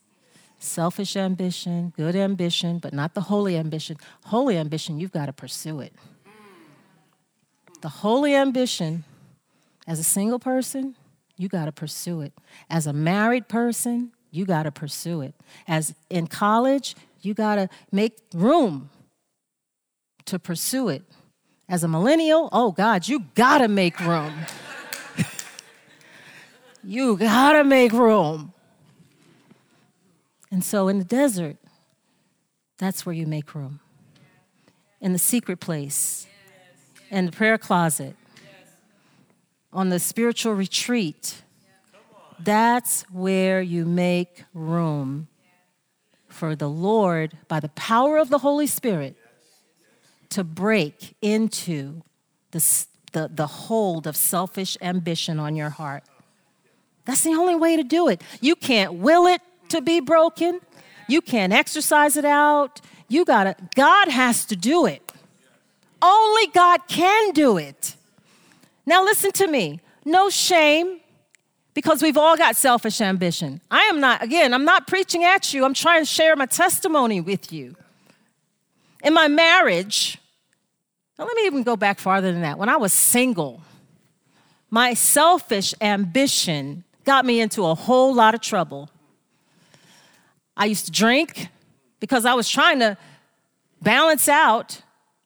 [0.67, 3.97] Selfish ambition, good ambition, but not the holy ambition.
[4.25, 5.93] Holy ambition, you've got to pursue it.
[7.83, 9.05] The holy ambition,
[9.87, 10.97] as a single person,
[11.37, 12.33] you got to pursue it.
[12.69, 15.35] As a married person, you got to pursue it.
[15.69, 18.91] As in college, you got to make room
[20.25, 21.03] to pursue it.
[21.69, 24.33] As a millennial, oh God, you got to make room.
[26.85, 28.53] you got to make room.
[30.51, 31.57] And so in the desert,
[32.79, 33.81] that's where you make room.
[35.01, 36.27] In the secret place,
[37.11, 38.17] in the prayer closet,
[39.73, 41.43] on the spiritual retreat,
[42.39, 45.29] that's where you make room
[46.29, 49.17] for the Lord, by the power of the Holy Spirit,
[50.29, 52.03] to break into
[52.51, 56.05] the, the, the hold of selfish ambition on your heart.
[57.07, 58.21] That's the only way to do it.
[58.41, 60.61] You can't will it to be broken.
[61.09, 62.81] You can't exercise it out.
[63.09, 65.03] You gotta, God has to do it.
[66.03, 67.97] Only God can do it.
[68.85, 69.81] Now, listen to me.
[70.05, 71.01] No shame
[71.75, 73.61] because we've all got selfish ambition.
[73.71, 75.65] I am not, again, I'm not preaching at you.
[75.65, 77.77] I'm trying to share my testimony with you.
[79.03, 80.19] In my marriage,
[81.19, 82.59] now let me even go back farther than that.
[82.59, 83.61] When I was single,
[84.71, 88.91] my selfish ambition got me into a whole lot of trouble.
[90.57, 91.49] I used to drink
[92.01, 92.97] because I was trying to
[93.83, 94.83] balance out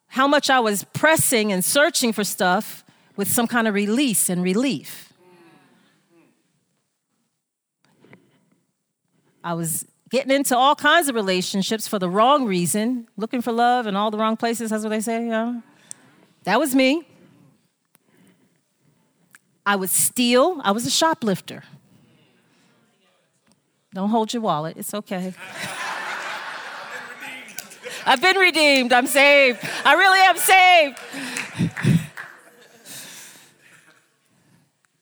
[0.08, 2.84] how much I was pressing and searching for stuff
[3.16, 5.12] with some kind of release and relief.
[9.42, 13.86] I was getting into all kinds of relationships for the wrong reason, looking for love
[13.86, 15.60] in all the wrong places, that's what they say, yeah.
[16.44, 17.06] That was me.
[19.64, 21.62] I would steal, I was a shoplifter.
[23.92, 24.76] Don't hold your wallet.
[24.76, 25.34] It's okay.
[28.06, 28.92] I've been redeemed.
[28.92, 29.58] I'm saved.
[29.84, 30.98] I really am saved.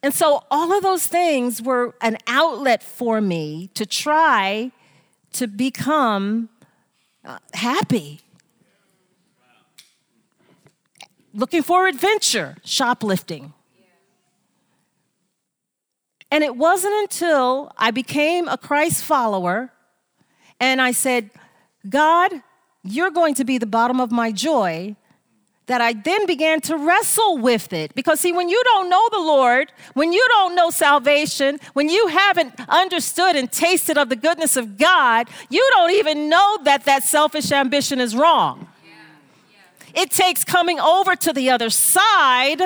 [0.03, 4.72] and so all of those things were an outlet for me to try
[5.35, 6.48] to become
[7.24, 8.20] uh, happy.
[11.35, 13.53] Looking for adventure, shoplifting.
[16.31, 19.73] And it wasn't until I became a Christ follower
[20.61, 21.31] and I said,
[21.88, 22.43] God,
[22.83, 24.97] you're going to be the bottom of my joy,
[25.67, 27.95] that I then began to wrestle with it.
[27.95, 32.09] Because, see, when you don't know the Lord, when you don't know salvation, when you
[32.09, 37.05] haven't understood and tasted of the goodness of God, you don't even know that that
[37.05, 38.67] selfish ambition is wrong.
[39.95, 42.62] It takes coming over to the other side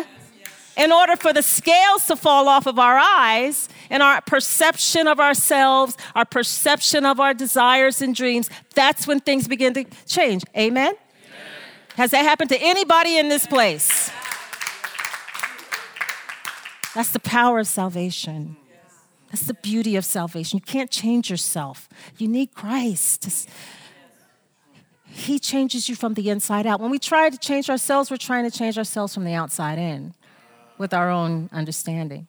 [0.76, 5.20] in order for the scales to fall off of our eyes and our perception of
[5.20, 10.44] ourselves, our perception of our desires and dreams, that's when things begin to change.
[10.56, 10.94] Amen?
[10.94, 10.96] Amen.
[11.96, 14.10] Has that happened to anybody in this place?
[16.94, 18.56] That's the power of salvation.
[19.30, 20.58] That's the beauty of salvation.
[20.58, 21.88] You can't change yourself.
[22.18, 23.48] You need Christ.
[25.06, 26.80] He changes you from the inside out.
[26.80, 30.14] When we try to change ourselves, we're trying to change ourselves from the outside in
[30.82, 32.26] with our own understanding.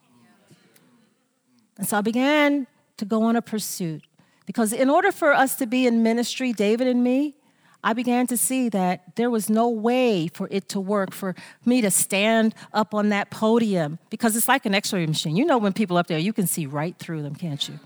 [1.77, 4.03] And so I began to go on a pursuit
[4.45, 7.35] because, in order for us to be in ministry, David and me,
[7.83, 11.35] I began to see that there was no way for it to work for
[11.65, 15.35] me to stand up on that podium because it's like an x ray machine.
[15.35, 17.79] You know, when people up there, you can see right through them, can't you?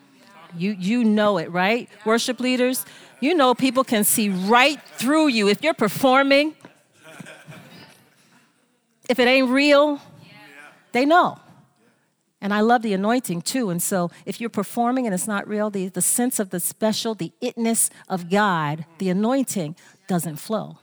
[0.56, 1.90] You, you know it, right?
[2.06, 2.86] Worship leaders,
[3.22, 5.48] you know people can see right through you.
[5.48, 6.56] If you're performing,
[9.10, 10.02] if it ain't real,
[10.98, 11.40] they know.
[12.42, 13.70] And I love the anointing too.
[13.70, 17.16] And so if you're performing and it's not real, the, the sense of the special,
[17.16, 19.76] the itness of God, the anointing
[20.08, 20.78] doesn't flow.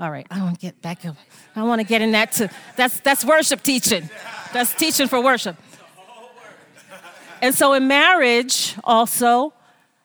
[0.00, 1.16] All right, I want to get back up.
[1.56, 2.48] I want to get in that too.
[2.76, 4.08] That's that's worship teaching.
[4.52, 5.56] That's teaching for worship.
[7.42, 9.52] And so in marriage also,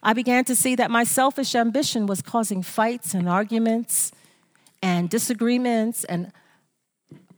[0.01, 4.11] I began to see that my selfish ambition was causing fights and arguments
[4.81, 6.31] and disagreements and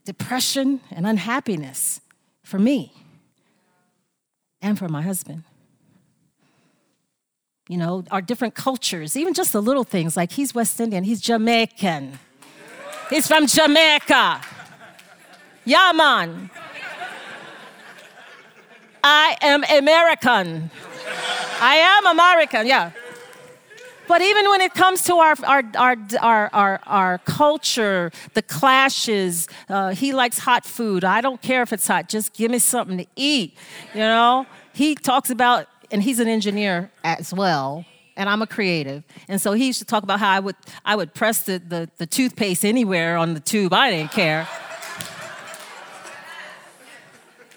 [0.05, 1.99] depression and unhappiness
[2.43, 2.93] for me
[4.61, 5.43] and for my husband.
[7.67, 11.19] You know, our different cultures, even just the little things like he's West Indian, he's
[11.19, 12.19] Jamaican.
[13.09, 14.41] He's from Jamaica.
[15.65, 16.51] Yaman.
[19.03, 20.69] I am American.
[21.59, 22.91] I am American, yeah.
[24.07, 29.47] But even when it comes to our, our, our, our, our, our culture, the clashes,
[29.67, 31.03] uh, he likes hot food.
[31.03, 33.57] I don't care if it's hot, just give me something to eat.
[33.93, 37.85] You know, he talks about, and he's an engineer as well.
[38.17, 39.03] And I'm a creative.
[39.27, 41.89] And so he used to talk about how I would, I would press the, the,
[41.97, 43.73] the toothpaste anywhere on the tube.
[43.73, 44.47] I didn't care.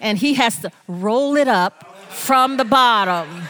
[0.01, 3.43] and he has to roll it up from the bottom.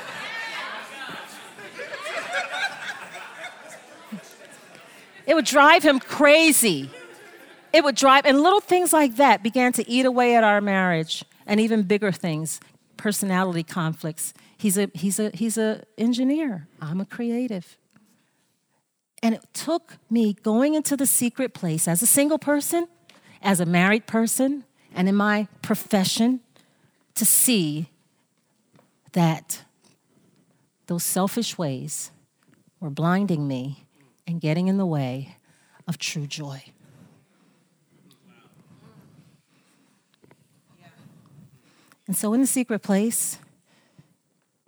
[5.30, 6.90] It would drive him crazy.
[7.72, 11.24] It would drive, and little things like that began to eat away at our marriage,
[11.46, 12.60] and even bigger things,
[12.98, 14.34] personality conflicts.
[14.58, 16.68] He's a he's a he's a engineer.
[16.82, 17.78] I'm a creative.
[19.22, 22.88] And it took me going into the secret place as a single person,
[23.44, 24.64] as a married person,
[24.96, 26.40] and in my profession
[27.14, 27.92] to see
[29.12, 29.62] that
[30.88, 32.10] those selfish ways
[32.80, 33.86] were blinding me
[34.30, 35.36] and getting in the way
[35.88, 36.64] of true joy.
[42.06, 43.40] And so, in the secret place,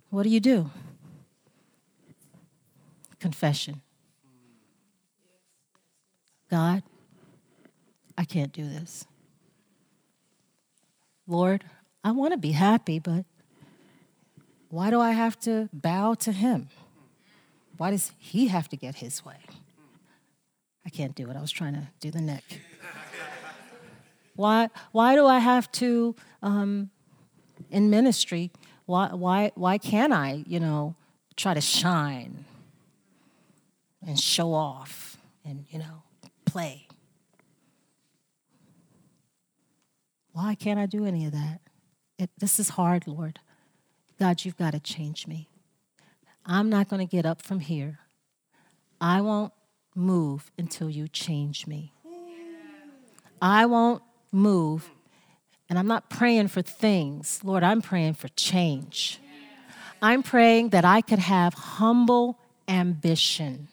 [0.09, 0.72] what do you do?
[3.20, 3.82] Confession.
[6.49, 6.82] God,
[8.18, 9.05] I can't do this.
[11.28, 11.64] Lord,
[12.03, 13.26] I want to be happy, but
[14.70, 16.70] why do I have to bow to Him?
[17.82, 19.39] Why does He have to get His way?
[20.86, 21.36] I can't do it.
[21.36, 22.43] I was trying to do the neck.
[24.36, 26.91] Why, why do I have to, um,
[27.71, 28.51] in ministry,
[28.86, 30.93] why, why, why can't I, you know,
[31.36, 32.45] try to shine
[34.05, 36.03] and show off and, you know,
[36.45, 36.86] play?
[40.34, 41.61] Why can't I do any of that?
[42.19, 43.39] It, this is hard, Lord.
[44.19, 45.47] God, you've got to change me.
[46.46, 48.00] I'm not going to get up from here.
[49.00, 49.54] I won't
[49.96, 51.94] move until you change me.
[53.42, 54.89] I won't move.
[55.70, 57.39] And I'm not praying for things.
[57.44, 59.20] Lord, I'm praying for change.
[60.02, 62.38] I'm praying that I could have humble
[62.68, 63.68] ambition.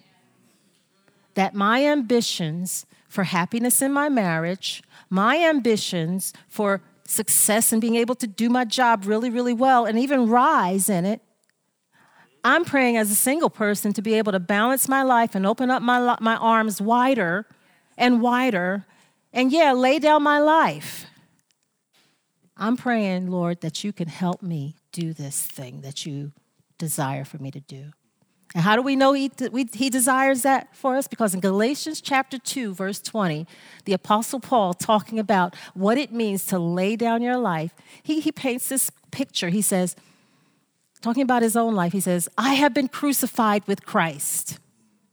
[1.34, 8.14] That my ambitions for happiness in my marriage, my ambitions for success and being able
[8.14, 11.22] to do my job really, really well and even rise in it,
[12.44, 15.70] I'm praying as a single person to be able to balance my life and open
[15.70, 17.46] up my, my arms wider
[17.96, 18.86] and wider
[19.32, 21.06] and, yeah, lay down my life.
[22.56, 26.32] I'm praying, Lord, that you can help me do this thing that you
[26.78, 27.92] desire for me to do.
[28.54, 29.30] And how do we know he,
[29.74, 31.06] he desires that for us?
[31.06, 33.46] Because in Galatians chapter 2, verse 20,
[33.84, 38.32] the Apostle Paul, talking about what it means to lay down your life, he, he
[38.32, 39.50] paints this picture.
[39.50, 39.94] He says,
[41.00, 44.58] talking about his own life, he says, I have been crucified with Christ,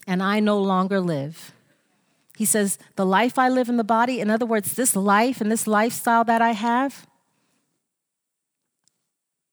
[0.07, 1.53] and I no longer live.
[2.37, 5.51] He says, The life I live in the body, in other words, this life and
[5.51, 7.07] this lifestyle that I have,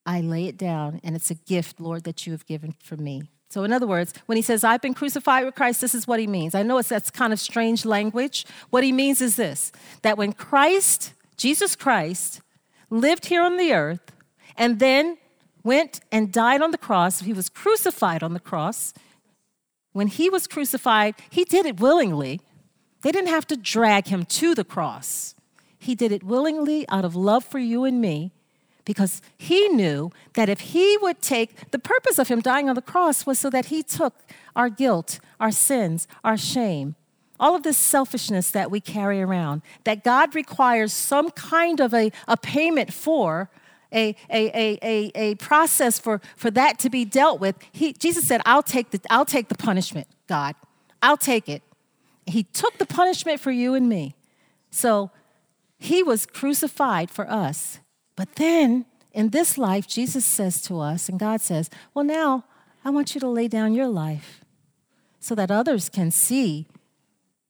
[0.04, 3.30] I lay it down, and it's a gift, Lord, that you have given for me.
[3.48, 6.18] So, in other words, when he says, I've been crucified with Christ, this is what
[6.18, 6.54] he means.
[6.54, 8.46] I know it's that's kind of strange language.
[8.70, 9.70] What he means is this
[10.00, 12.40] that when Christ, Jesus Christ,
[12.88, 14.12] lived here on the earth
[14.56, 15.18] and then
[15.64, 18.92] went and died on the cross, he was crucified on the cross.
[19.92, 22.40] When he was crucified, he did it willingly.
[23.02, 25.34] They didn't have to drag him to the cross.
[25.78, 28.32] He did it willingly out of love for you and me
[28.84, 32.82] because he knew that if he would take the purpose of him dying on the
[32.82, 34.14] cross was so that he took
[34.56, 36.94] our guilt, our sins, our shame,
[37.38, 42.12] all of this selfishness that we carry around, that God requires some kind of a,
[42.28, 43.50] a payment for.
[43.92, 47.56] A, a, a, a, process for, for that to be dealt with.
[47.72, 50.54] He, Jesus said, I'll take, the, I'll take the punishment, God.
[51.02, 51.62] I'll take it.
[52.24, 54.14] He took the punishment for you and me.
[54.70, 55.10] So
[55.78, 57.80] he was crucified for us.
[58.16, 62.44] But then in this life, Jesus says to us, and God says, Well, now
[62.84, 64.44] I want you to lay down your life
[65.20, 66.66] so that others can see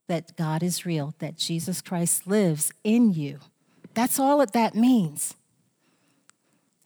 [0.09, 3.39] that God is real, that Jesus Christ lives in you.
[3.95, 5.35] That's all that that means.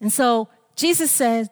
[0.00, 1.50] And so Jesus said,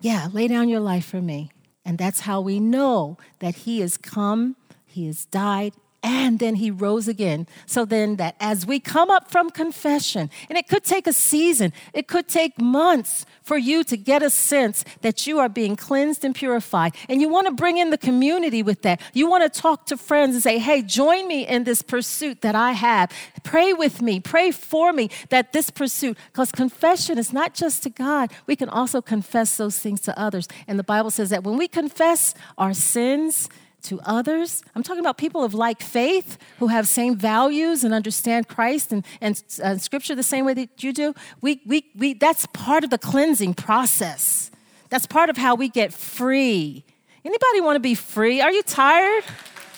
[0.00, 1.50] Yeah, lay down your life for me.
[1.84, 4.56] And that's how we know that He has come,
[4.86, 7.46] He has died, and then he rose again.
[7.66, 11.72] So then, that as we come up from confession, and it could take a season,
[11.92, 16.24] it could take months for you to get a sense that you are being cleansed
[16.24, 16.94] and purified.
[17.08, 19.00] And you want to bring in the community with that.
[19.12, 22.54] You want to talk to friends and say, hey, join me in this pursuit that
[22.54, 23.10] I have.
[23.42, 27.90] Pray with me, pray for me that this pursuit, because confession is not just to
[27.90, 30.48] God, we can also confess those things to others.
[30.66, 33.48] And the Bible says that when we confess our sins,
[33.82, 34.62] to others.
[34.74, 39.04] I'm talking about people of like faith who have same values and understand Christ and,
[39.20, 39.36] and
[39.82, 41.14] Scripture the same way that you do.
[41.40, 44.50] We, we, we, that's part of the cleansing process.
[44.88, 46.84] That's part of how we get free.
[47.24, 48.40] Anybody want to be free?
[48.40, 49.24] Are you tired?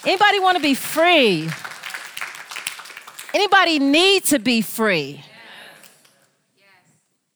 [0.05, 1.49] Anybody want to be free?
[3.33, 5.25] Anybody need to be free?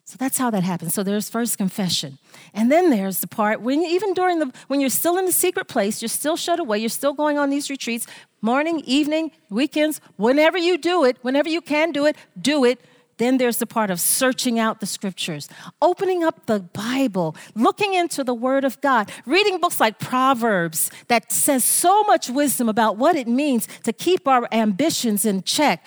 [0.04, 0.94] So that's how that happens.
[0.94, 2.18] So there's first confession.
[2.54, 5.68] And then there's the part when even during the when you're still in the secret
[5.68, 8.06] place, you're still shut away, you're still going on these retreats,
[8.40, 12.80] morning, evening, weekends, whenever you do it, whenever you can do it, do it.
[13.18, 15.48] Then there's the part of searching out the scriptures,
[15.82, 21.32] opening up the Bible, looking into the Word of God, reading books like Proverbs that
[21.32, 25.84] says so much wisdom about what it means to keep our ambitions in check,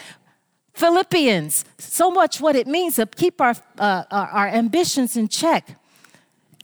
[0.74, 5.78] Philippians, so much what it means to keep our, uh, our, our ambitions in check.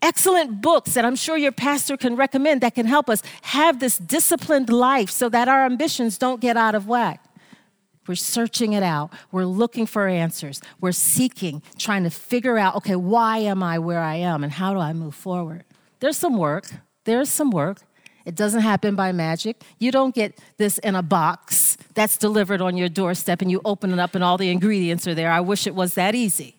[0.01, 3.97] Excellent books that I'm sure your pastor can recommend that can help us have this
[3.97, 7.23] disciplined life so that our ambitions don't get out of whack.
[8.07, 9.11] We're searching it out.
[9.31, 10.61] We're looking for answers.
[10.79, 14.73] We're seeking, trying to figure out okay, why am I where I am and how
[14.73, 15.65] do I move forward?
[15.99, 16.69] There's some work.
[17.03, 17.81] There's some work.
[18.25, 19.61] It doesn't happen by magic.
[19.79, 23.91] You don't get this in a box that's delivered on your doorstep and you open
[23.93, 25.31] it up and all the ingredients are there.
[25.31, 26.55] I wish it was that easy.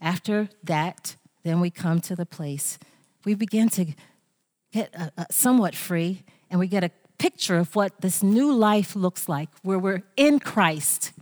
[0.00, 1.16] After that,
[1.46, 2.78] then we come to the place
[3.26, 3.86] we begin to
[4.72, 8.94] get uh, uh, somewhat free and we get a picture of what this new life
[8.94, 11.12] looks like, where we're in Christ,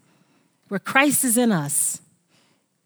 [0.69, 2.03] where Christ is in us.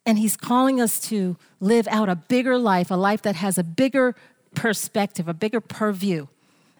[0.06, 3.64] And he's calling us to live out a bigger life, a life that has a
[3.64, 4.14] bigger
[4.54, 6.28] perspective, a bigger purview.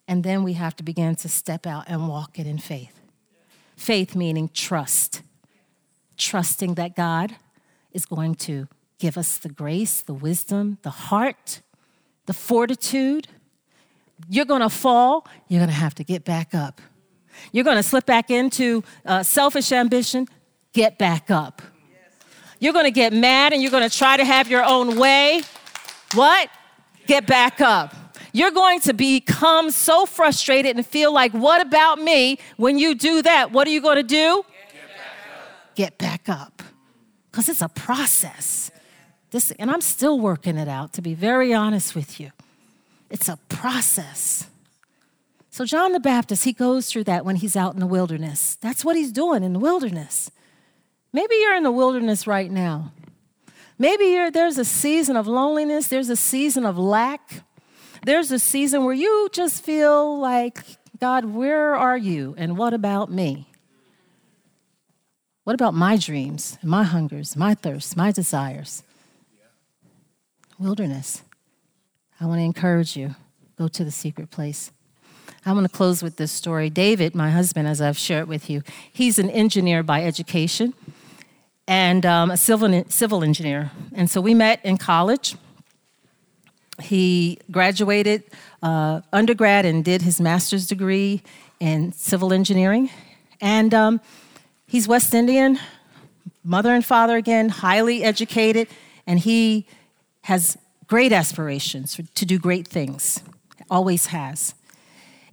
[0.07, 3.01] And then we have to begin to step out and walk it in faith.
[3.77, 5.23] Faith meaning trust,
[6.17, 7.35] trusting that God
[7.93, 11.62] is going to give us the grace, the wisdom, the heart,
[12.26, 13.28] the fortitude.
[14.28, 16.80] You're going to fall, you're going to have to get back up.
[17.53, 20.26] You're going to slip back into uh, selfish ambition,
[20.72, 21.62] get back up.
[22.59, 25.42] You're going to get mad and you're going to try to have your own way.
[26.14, 26.49] What?
[27.09, 27.94] get back up.
[28.32, 32.38] You're going to become so frustrated and feel like, what about me?
[32.57, 34.44] When you do that, what are you going to do?
[35.74, 36.62] Get back up.
[37.30, 38.70] Because it's a process.
[39.31, 42.31] This, and I'm still working it out, to be very honest with you.
[43.11, 44.47] It's a process.
[45.51, 48.57] So, John the Baptist, he goes through that when he's out in the wilderness.
[48.61, 50.31] That's what he's doing in the wilderness.
[51.12, 52.93] Maybe you're in the wilderness right now.
[53.79, 57.43] Maybe there's a season of loneliness, there's a season of lack,
[58.05, 60.64] there's a season where you just feel like,
[61.01, 62.35] God, where are you?
[62.37, 63.47] And what about me?
[65.45, 68.83] What about my dreams, my hungers, my thirsts, my desires?
[70.59, 71.23] Wilderness.
[72.21, 73.15] I want to encourage you
[73.57, 74.73] go to the secret place.
[75.47, 76.69] I want to close with this story.
[76.69, 80.75] David, my husband, as I've shared with you, he's an engineer by education
[81.69, 83.71] and um, a civil, civil engineer.
[83.95, 85.37] And so we met in college.
[86.83, 88.25] He graduated
[88.61, 91.23] uh, undergrad and did his master's degree
[91.61, 92.91] in civil engineering.
[93.41, 94.01] And um,
[94.67, 95.61] he's West Indian,
[96.43, 98.67] mother and father again, highly educated,
[99.07, 99.67] and he
[100.23, 100.57] has
[100.87, 103.23] great aspirations to do great things,
[103.71, 104.55] always has.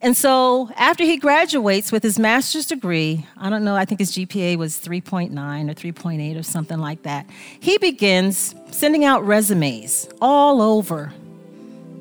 [0.01, 4.11] And so after he graduates with his master's degree, I don't know, I think his
[4.11, 7.25] GPA was 3.9 or 3.8 or something like that,
[7.59, 11.13] he begins sending out resumes all over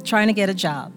[0.04, 0.92] trying to get a job.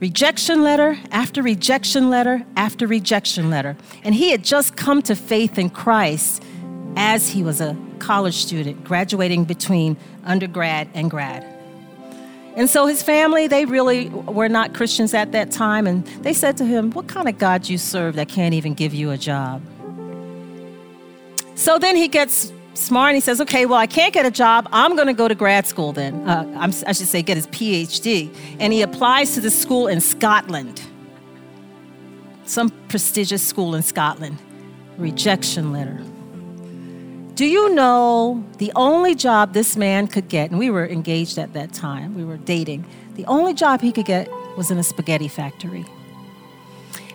[0.00, 3.76] Rejection letter after rejection letter after rejection letter.
[4.02, 6.42] And he had just come to faith in Christ
[6.96, 11.52] as he was a college student, graduating between undergrad and grad.
[12.54, 15.86] And so his family, they really were not Christians at that time.
[15.86, 18.92] And they said to him, What kind of God you serve that can't even give
[18.92, 19.62] you a job?
[21.54, 24.68] So then he gets smart and he says, Okay, well, I can't get a job.
[24.70, 26.28] I'm going to go to grad school then.
[26.28, 28.34] Uh, i should say, get his PhD.
[28.60, 30.82] And he applies to the school in Scotland,
[32.44, 34.36] some prestigious school in Scotland.
[34.98, 35.98] Rejection letter.
[37.34, 41.54] Do you know the only job this man could get, and we were engaged at
[41.54, 45.28] that time, we were dating, the only job he could get was in a spaghetti
[45.28, 45.86] factory.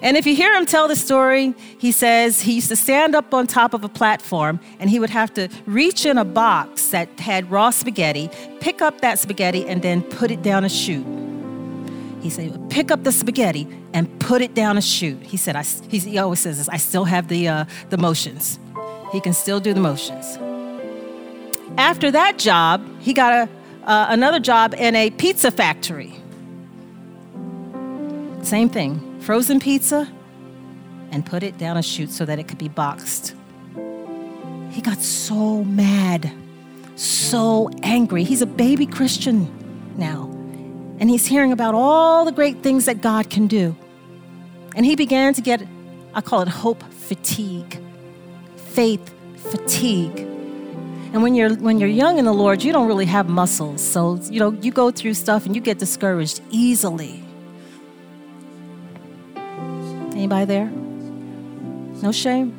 [0.02, 3.34] And if you hear him tell the story, he says he used to stand up
[3.34, 7.20] on top of a platform and he would have to reach in a box that
[7.20, 11.06] had raw spaghetti, pick up that spaghetti, and then put it down a chute.
[12.22, 15.22] He said, pick up the spaghetti and put it down a chute.
[15.22, 18.60] He said, I, he always says this, I still have the, uh, the motions.
[19.12, 20.38] He can still do the motions.
[21.78, 26.14] After that job, he got a, uh, another job in a pizza factory.
[28.42, 30.10] Same thing frozen pizza
[31.12, 33.36] and put it down a chute so that it could be boxed.
[34.72, 36.32] He got so mad,
[36.96, 38.24] so angry.
[38.24, 39.52] He's a baby Christian
[39.98, 40.30] now,
[41.00, 43.76] and he's hearing about all the great things that God can do.
[44.76, 45.62] And he began to get,
[46.14, 47.82] I call it hope fatigue
[48.78, 49.12] faith
[49.50, 50.20] fatigue.
[51.12, 53.82] And when you're when you're young in the Lord, you don't really have muscles.
[53.82, 57.24] So, you know, you go through stuff and you get discouraged easily.
[60.14, 60.70] Anybody there?
[62.04, 62.54] No shame?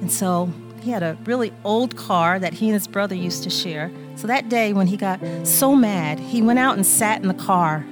[0.00, 0.50] And so
[0.80, 3.92] he had a really old car that he and his brother used to share.
[4.16, 7.42] So that day, when he got so mad, he went out and sat in the
[7.50, 7.84] car.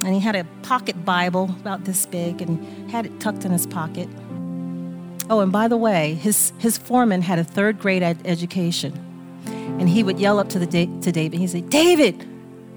[0.00, 3.66] And he had a pocket Bible about this big and had it tucked in his
[3.66, 4.08] pocket.
[5.28, 9.02] Oh, and by the way, his, his foreman had a third grade ed- education.
[9.46, 12.26] And he would yell up to, the da- to David, he'd say, David,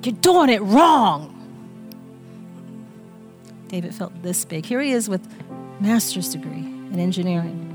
[0.04, 1.36] you're doing it wrong.
[3.68, 4.66] David felt this big.
[4.66, 5.22] Here he is with
[5.80, 7.68] master's degree in engineering.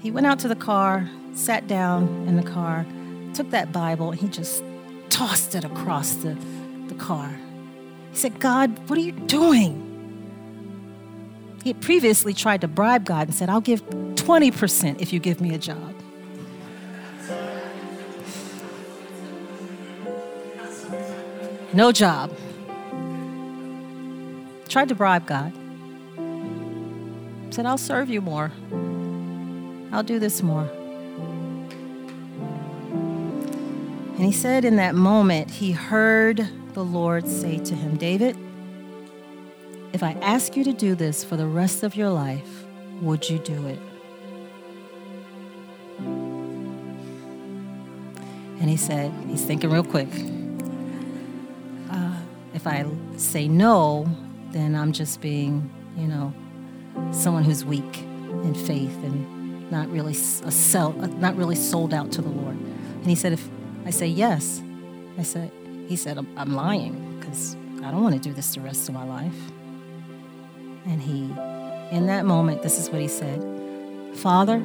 [0.00, 2.86] He went out to the car, sat down in the car,
[3.34, 4.62] took that Bible, and he just
[5.10, 6.36] tossed it across the,
[6.86, 7.34] the car.
[8.12, 9.83] He said, God, what are you doing?
[11.64, 15.40] He had previously tried to bribe God and said, I'll give 20% if you give
[15.40, 15.94] me a job.
[21.72, 22.36] No job.
[24.68, 25.54] Tried to bribe God.
[27.48, 28.52] Said, I'll serve you more.
[29.90, 30.68] I'll do this more.
[34.16, 38.36] And he said in that moment, he heard the Lord say to him, David,
[39.94, 42.64] if I ask you to do this for the rest of your life,
[43.00, 43.78] would you do it?
[48.60, 50.08] And he said, he's thinking real quick.
[51.90, 52.16] Uh,
[52.54, 52.84] if I
[53.16, 54.08] say no,
[54.50, 56.34] then I'm just being, you know,
[57.12, 57.98] someone who's weak
[58.42, 62.56] in faith and not really a sell, not really sold out to the Lord.
[62.56, 63.48] And he said, if
[63.86, 64.60] I say yes,
[65.18, 65.52] I said,
[65.86, 69.04] he said, I'm lying because I don't want to do this the rest of my
[69.04, 69.36] life.
[70.86, 71.22] And he,
[71.94, 73.42] in that moment, this is what he said
[74.14, 74.62] Father,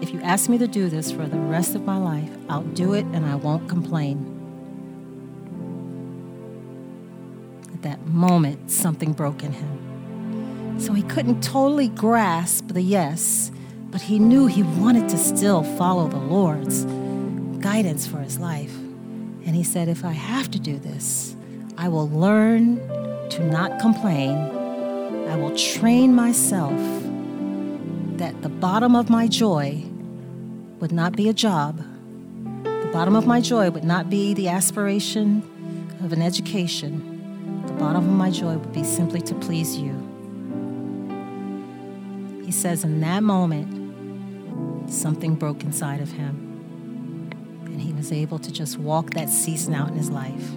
[0.00, 2.94] if you ask me to do this for the rest of my life, I'll do
[2.94, 4.28] it and I won't complain.
[7.74, 10.80] At that moment, something broke in him.
[10.80, 13.52] So he couldn't totally grasp the yes,
[13.90, 16.84] but he knew he wanted to still follow the Lord's
[17.62, 18.74] guidance for his life.
[19.44, 21.36] And he said, If I have to do this,
[21.78, 22.78] I will learn
[23.30, 24.61] to not complain.
[25.32, 26.78] I will train myself
[28.18, 29.82] that the bottom of my joy
[30.78, 31.82] would not be a job.
[32.64, 35.42] The bottom of my joy would not be the aspiration
[36.04, 37.64] of an education.
[37.66, 39.94] The bottom of my joy would be simply to please you.
[42.44, 47.30] He says, in that moment, something broke inside of him.
[47.64, 50.52] And he was able to just walk that season out in his life.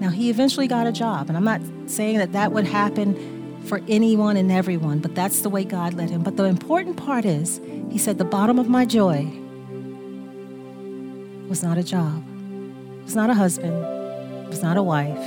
[0.00, 3.37] Now, he eventually got a job, and I'm not saying that that would happen
[3.68, 6.22] for anyone and everyone, but that's the way God led him.
[6.22, 7.60] But the important part is,
[7.90, 9.30] he said, the bottom of my joy
[11.48, 12.24] was not a job,
[13.04, 13.78] was not a husband,
[14.48, 15.18] was not a wife,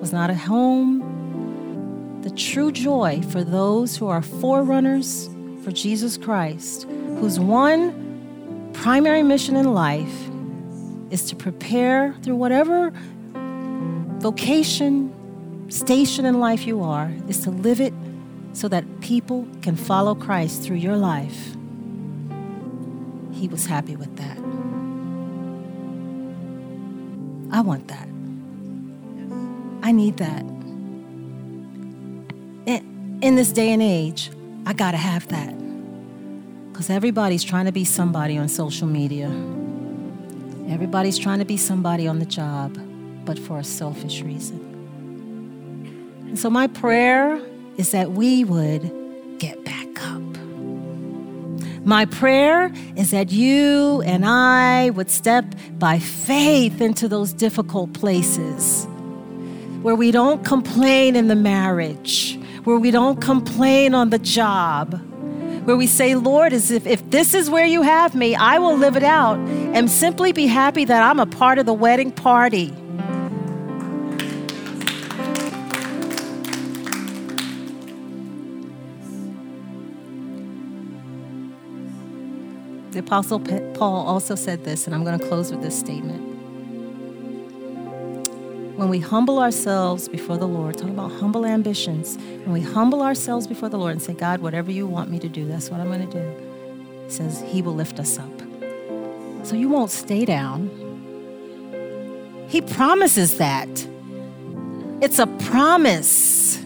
[0.00, 2.20] was not a home.
[2.22, 5.28] The true joy for those who are forerunners
[5.64, 6.86] for Jesus Christ
[7.18, 10.28] whose one primary mission in life
[11.10, 12.92] is to prepare through whatever
[14.18, 15.11] vocation,
[15.72, 17.94] station in life you are, is to live it
[18.52, 21.56] so that people can follow Christ through your life.
[23.32, 24.36] He was happy with that.
[27.56, 28.08] I want that.
[29.82, 30.44] I need that.
[32.66, 34.30] In, this day and age,
[34.66, 35.54] I gotta have that.
[36.70, 39.28] Because everybody's trying to be somebody on social media.
[40.68, 42.76] Everybody's trying to be somebody on the job,
[43.24, 44.71] but for a selfish reason.
[46.32, 47.38] And so, my prayer
[47.76, 48.90] is that we would
[49.38, 50.22] get back up.
[51.84, 55.44] My prayer is that you and I would step
[55.78, 58.86] by faith into those difficult places
[59.82, 64.98] where we don't complain in the marriage, where we don't complain on the job
[65.64, 68.76] where we say, Lord, as if, if this is where you have me, I will
[68.76, 72.74] live it out and simply be happy that I'm a part of the wedding party.
[82.92, 86.32] The Apostle Paul also said this, and I'm going to close with this statement
[88.76, 93.46] when we humble ourselves before the Lord, talking about humble ambitions, when we humble ourselves
[93.46, 95.86] before the Lord and say, God, whatever you want me to do, that's what I'm
[95.86, 98.32] going to do, says He will lift us up.
[99.44, 100.68] So you won't stay down.
[102.48, 103.68] He promises that.
[105.00, 106.58] It's a promise.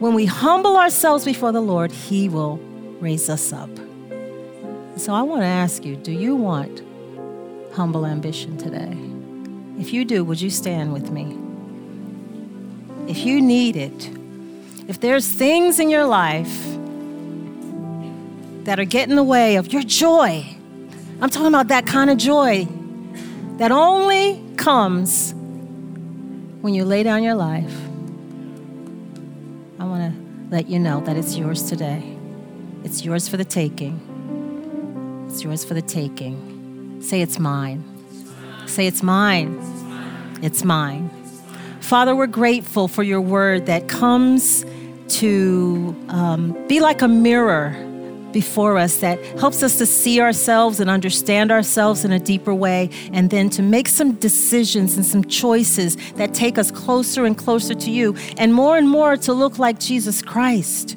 [0.00, 2.56] when we humble ourselves before the Lord, He will
[3.00, 3.70] raise us up.
[4.96, 6.82] So I want to ask you do you want
[7.74, 8.96] humble ambition today?
[9.80, 11.36] If you do, would you stand with me?
[13.10, 14.10] If you need it,
[14.86, 16.54] if there's things in your life
[18.64, 20.46] that are getting in the way of your joy,
[21.20, 22.68] I'm talking about that kind of joy
[23.58, 25.34] that only comes
[26.60, 27.74] when you lay down your life.
[29.80, 32.16] I want to let you know that it's yours today.
[32.84, 34.13] It's yours for the taking.
[35.34, 37.02] It's yours for the taking.
[37.02, 37.82] Say it's mine.
[38.66, 39.58] Say it's mine.
[40.42, 41.10] It's mine.
[41.80, 44.64] Father, we're grateful for your word that comes
[45.08, 47.70] to um, be like a mirror
[48.30, 52.88] before us that helps us to see ourselves and understand ourselves in a deeper way,
[53.12, 57.74] and then to make some decisions and some choices that take us closer and closer
[57.74, 60.96] to you, and more and more to look like Jesus Christ.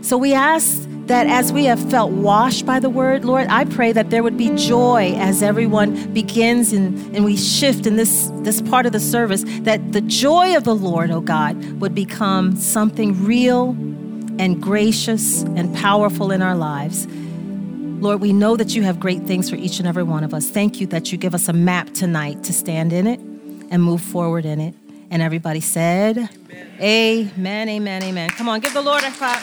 [0.00, 3.92] So we ask that as we have felt washed by the word, Lord, I pray
[3.92, 8.62] that there would be joy as everyone begins and, and we shift in this, this
[8.62, 13.24] part of the service, that the joy of the Lord, oh God, would become something
[13.24, 13.70] real
[14.38, 17.06] and gracious and powerful in our lives.
[17.06, 20.48] Lord, we know that you have great things for each and every one of us.
[20.48, 23.20] Thank you that you give us a map tonight to stand in it
[23.70, 24.74] and move forward in it.
[25.10, 26.28] And everybody said,
[26.80, 28.02] Amen, amen, amen.
[28.02, 28.30] amen.
[28.30, 29.42] Come on, give the Lord a clap.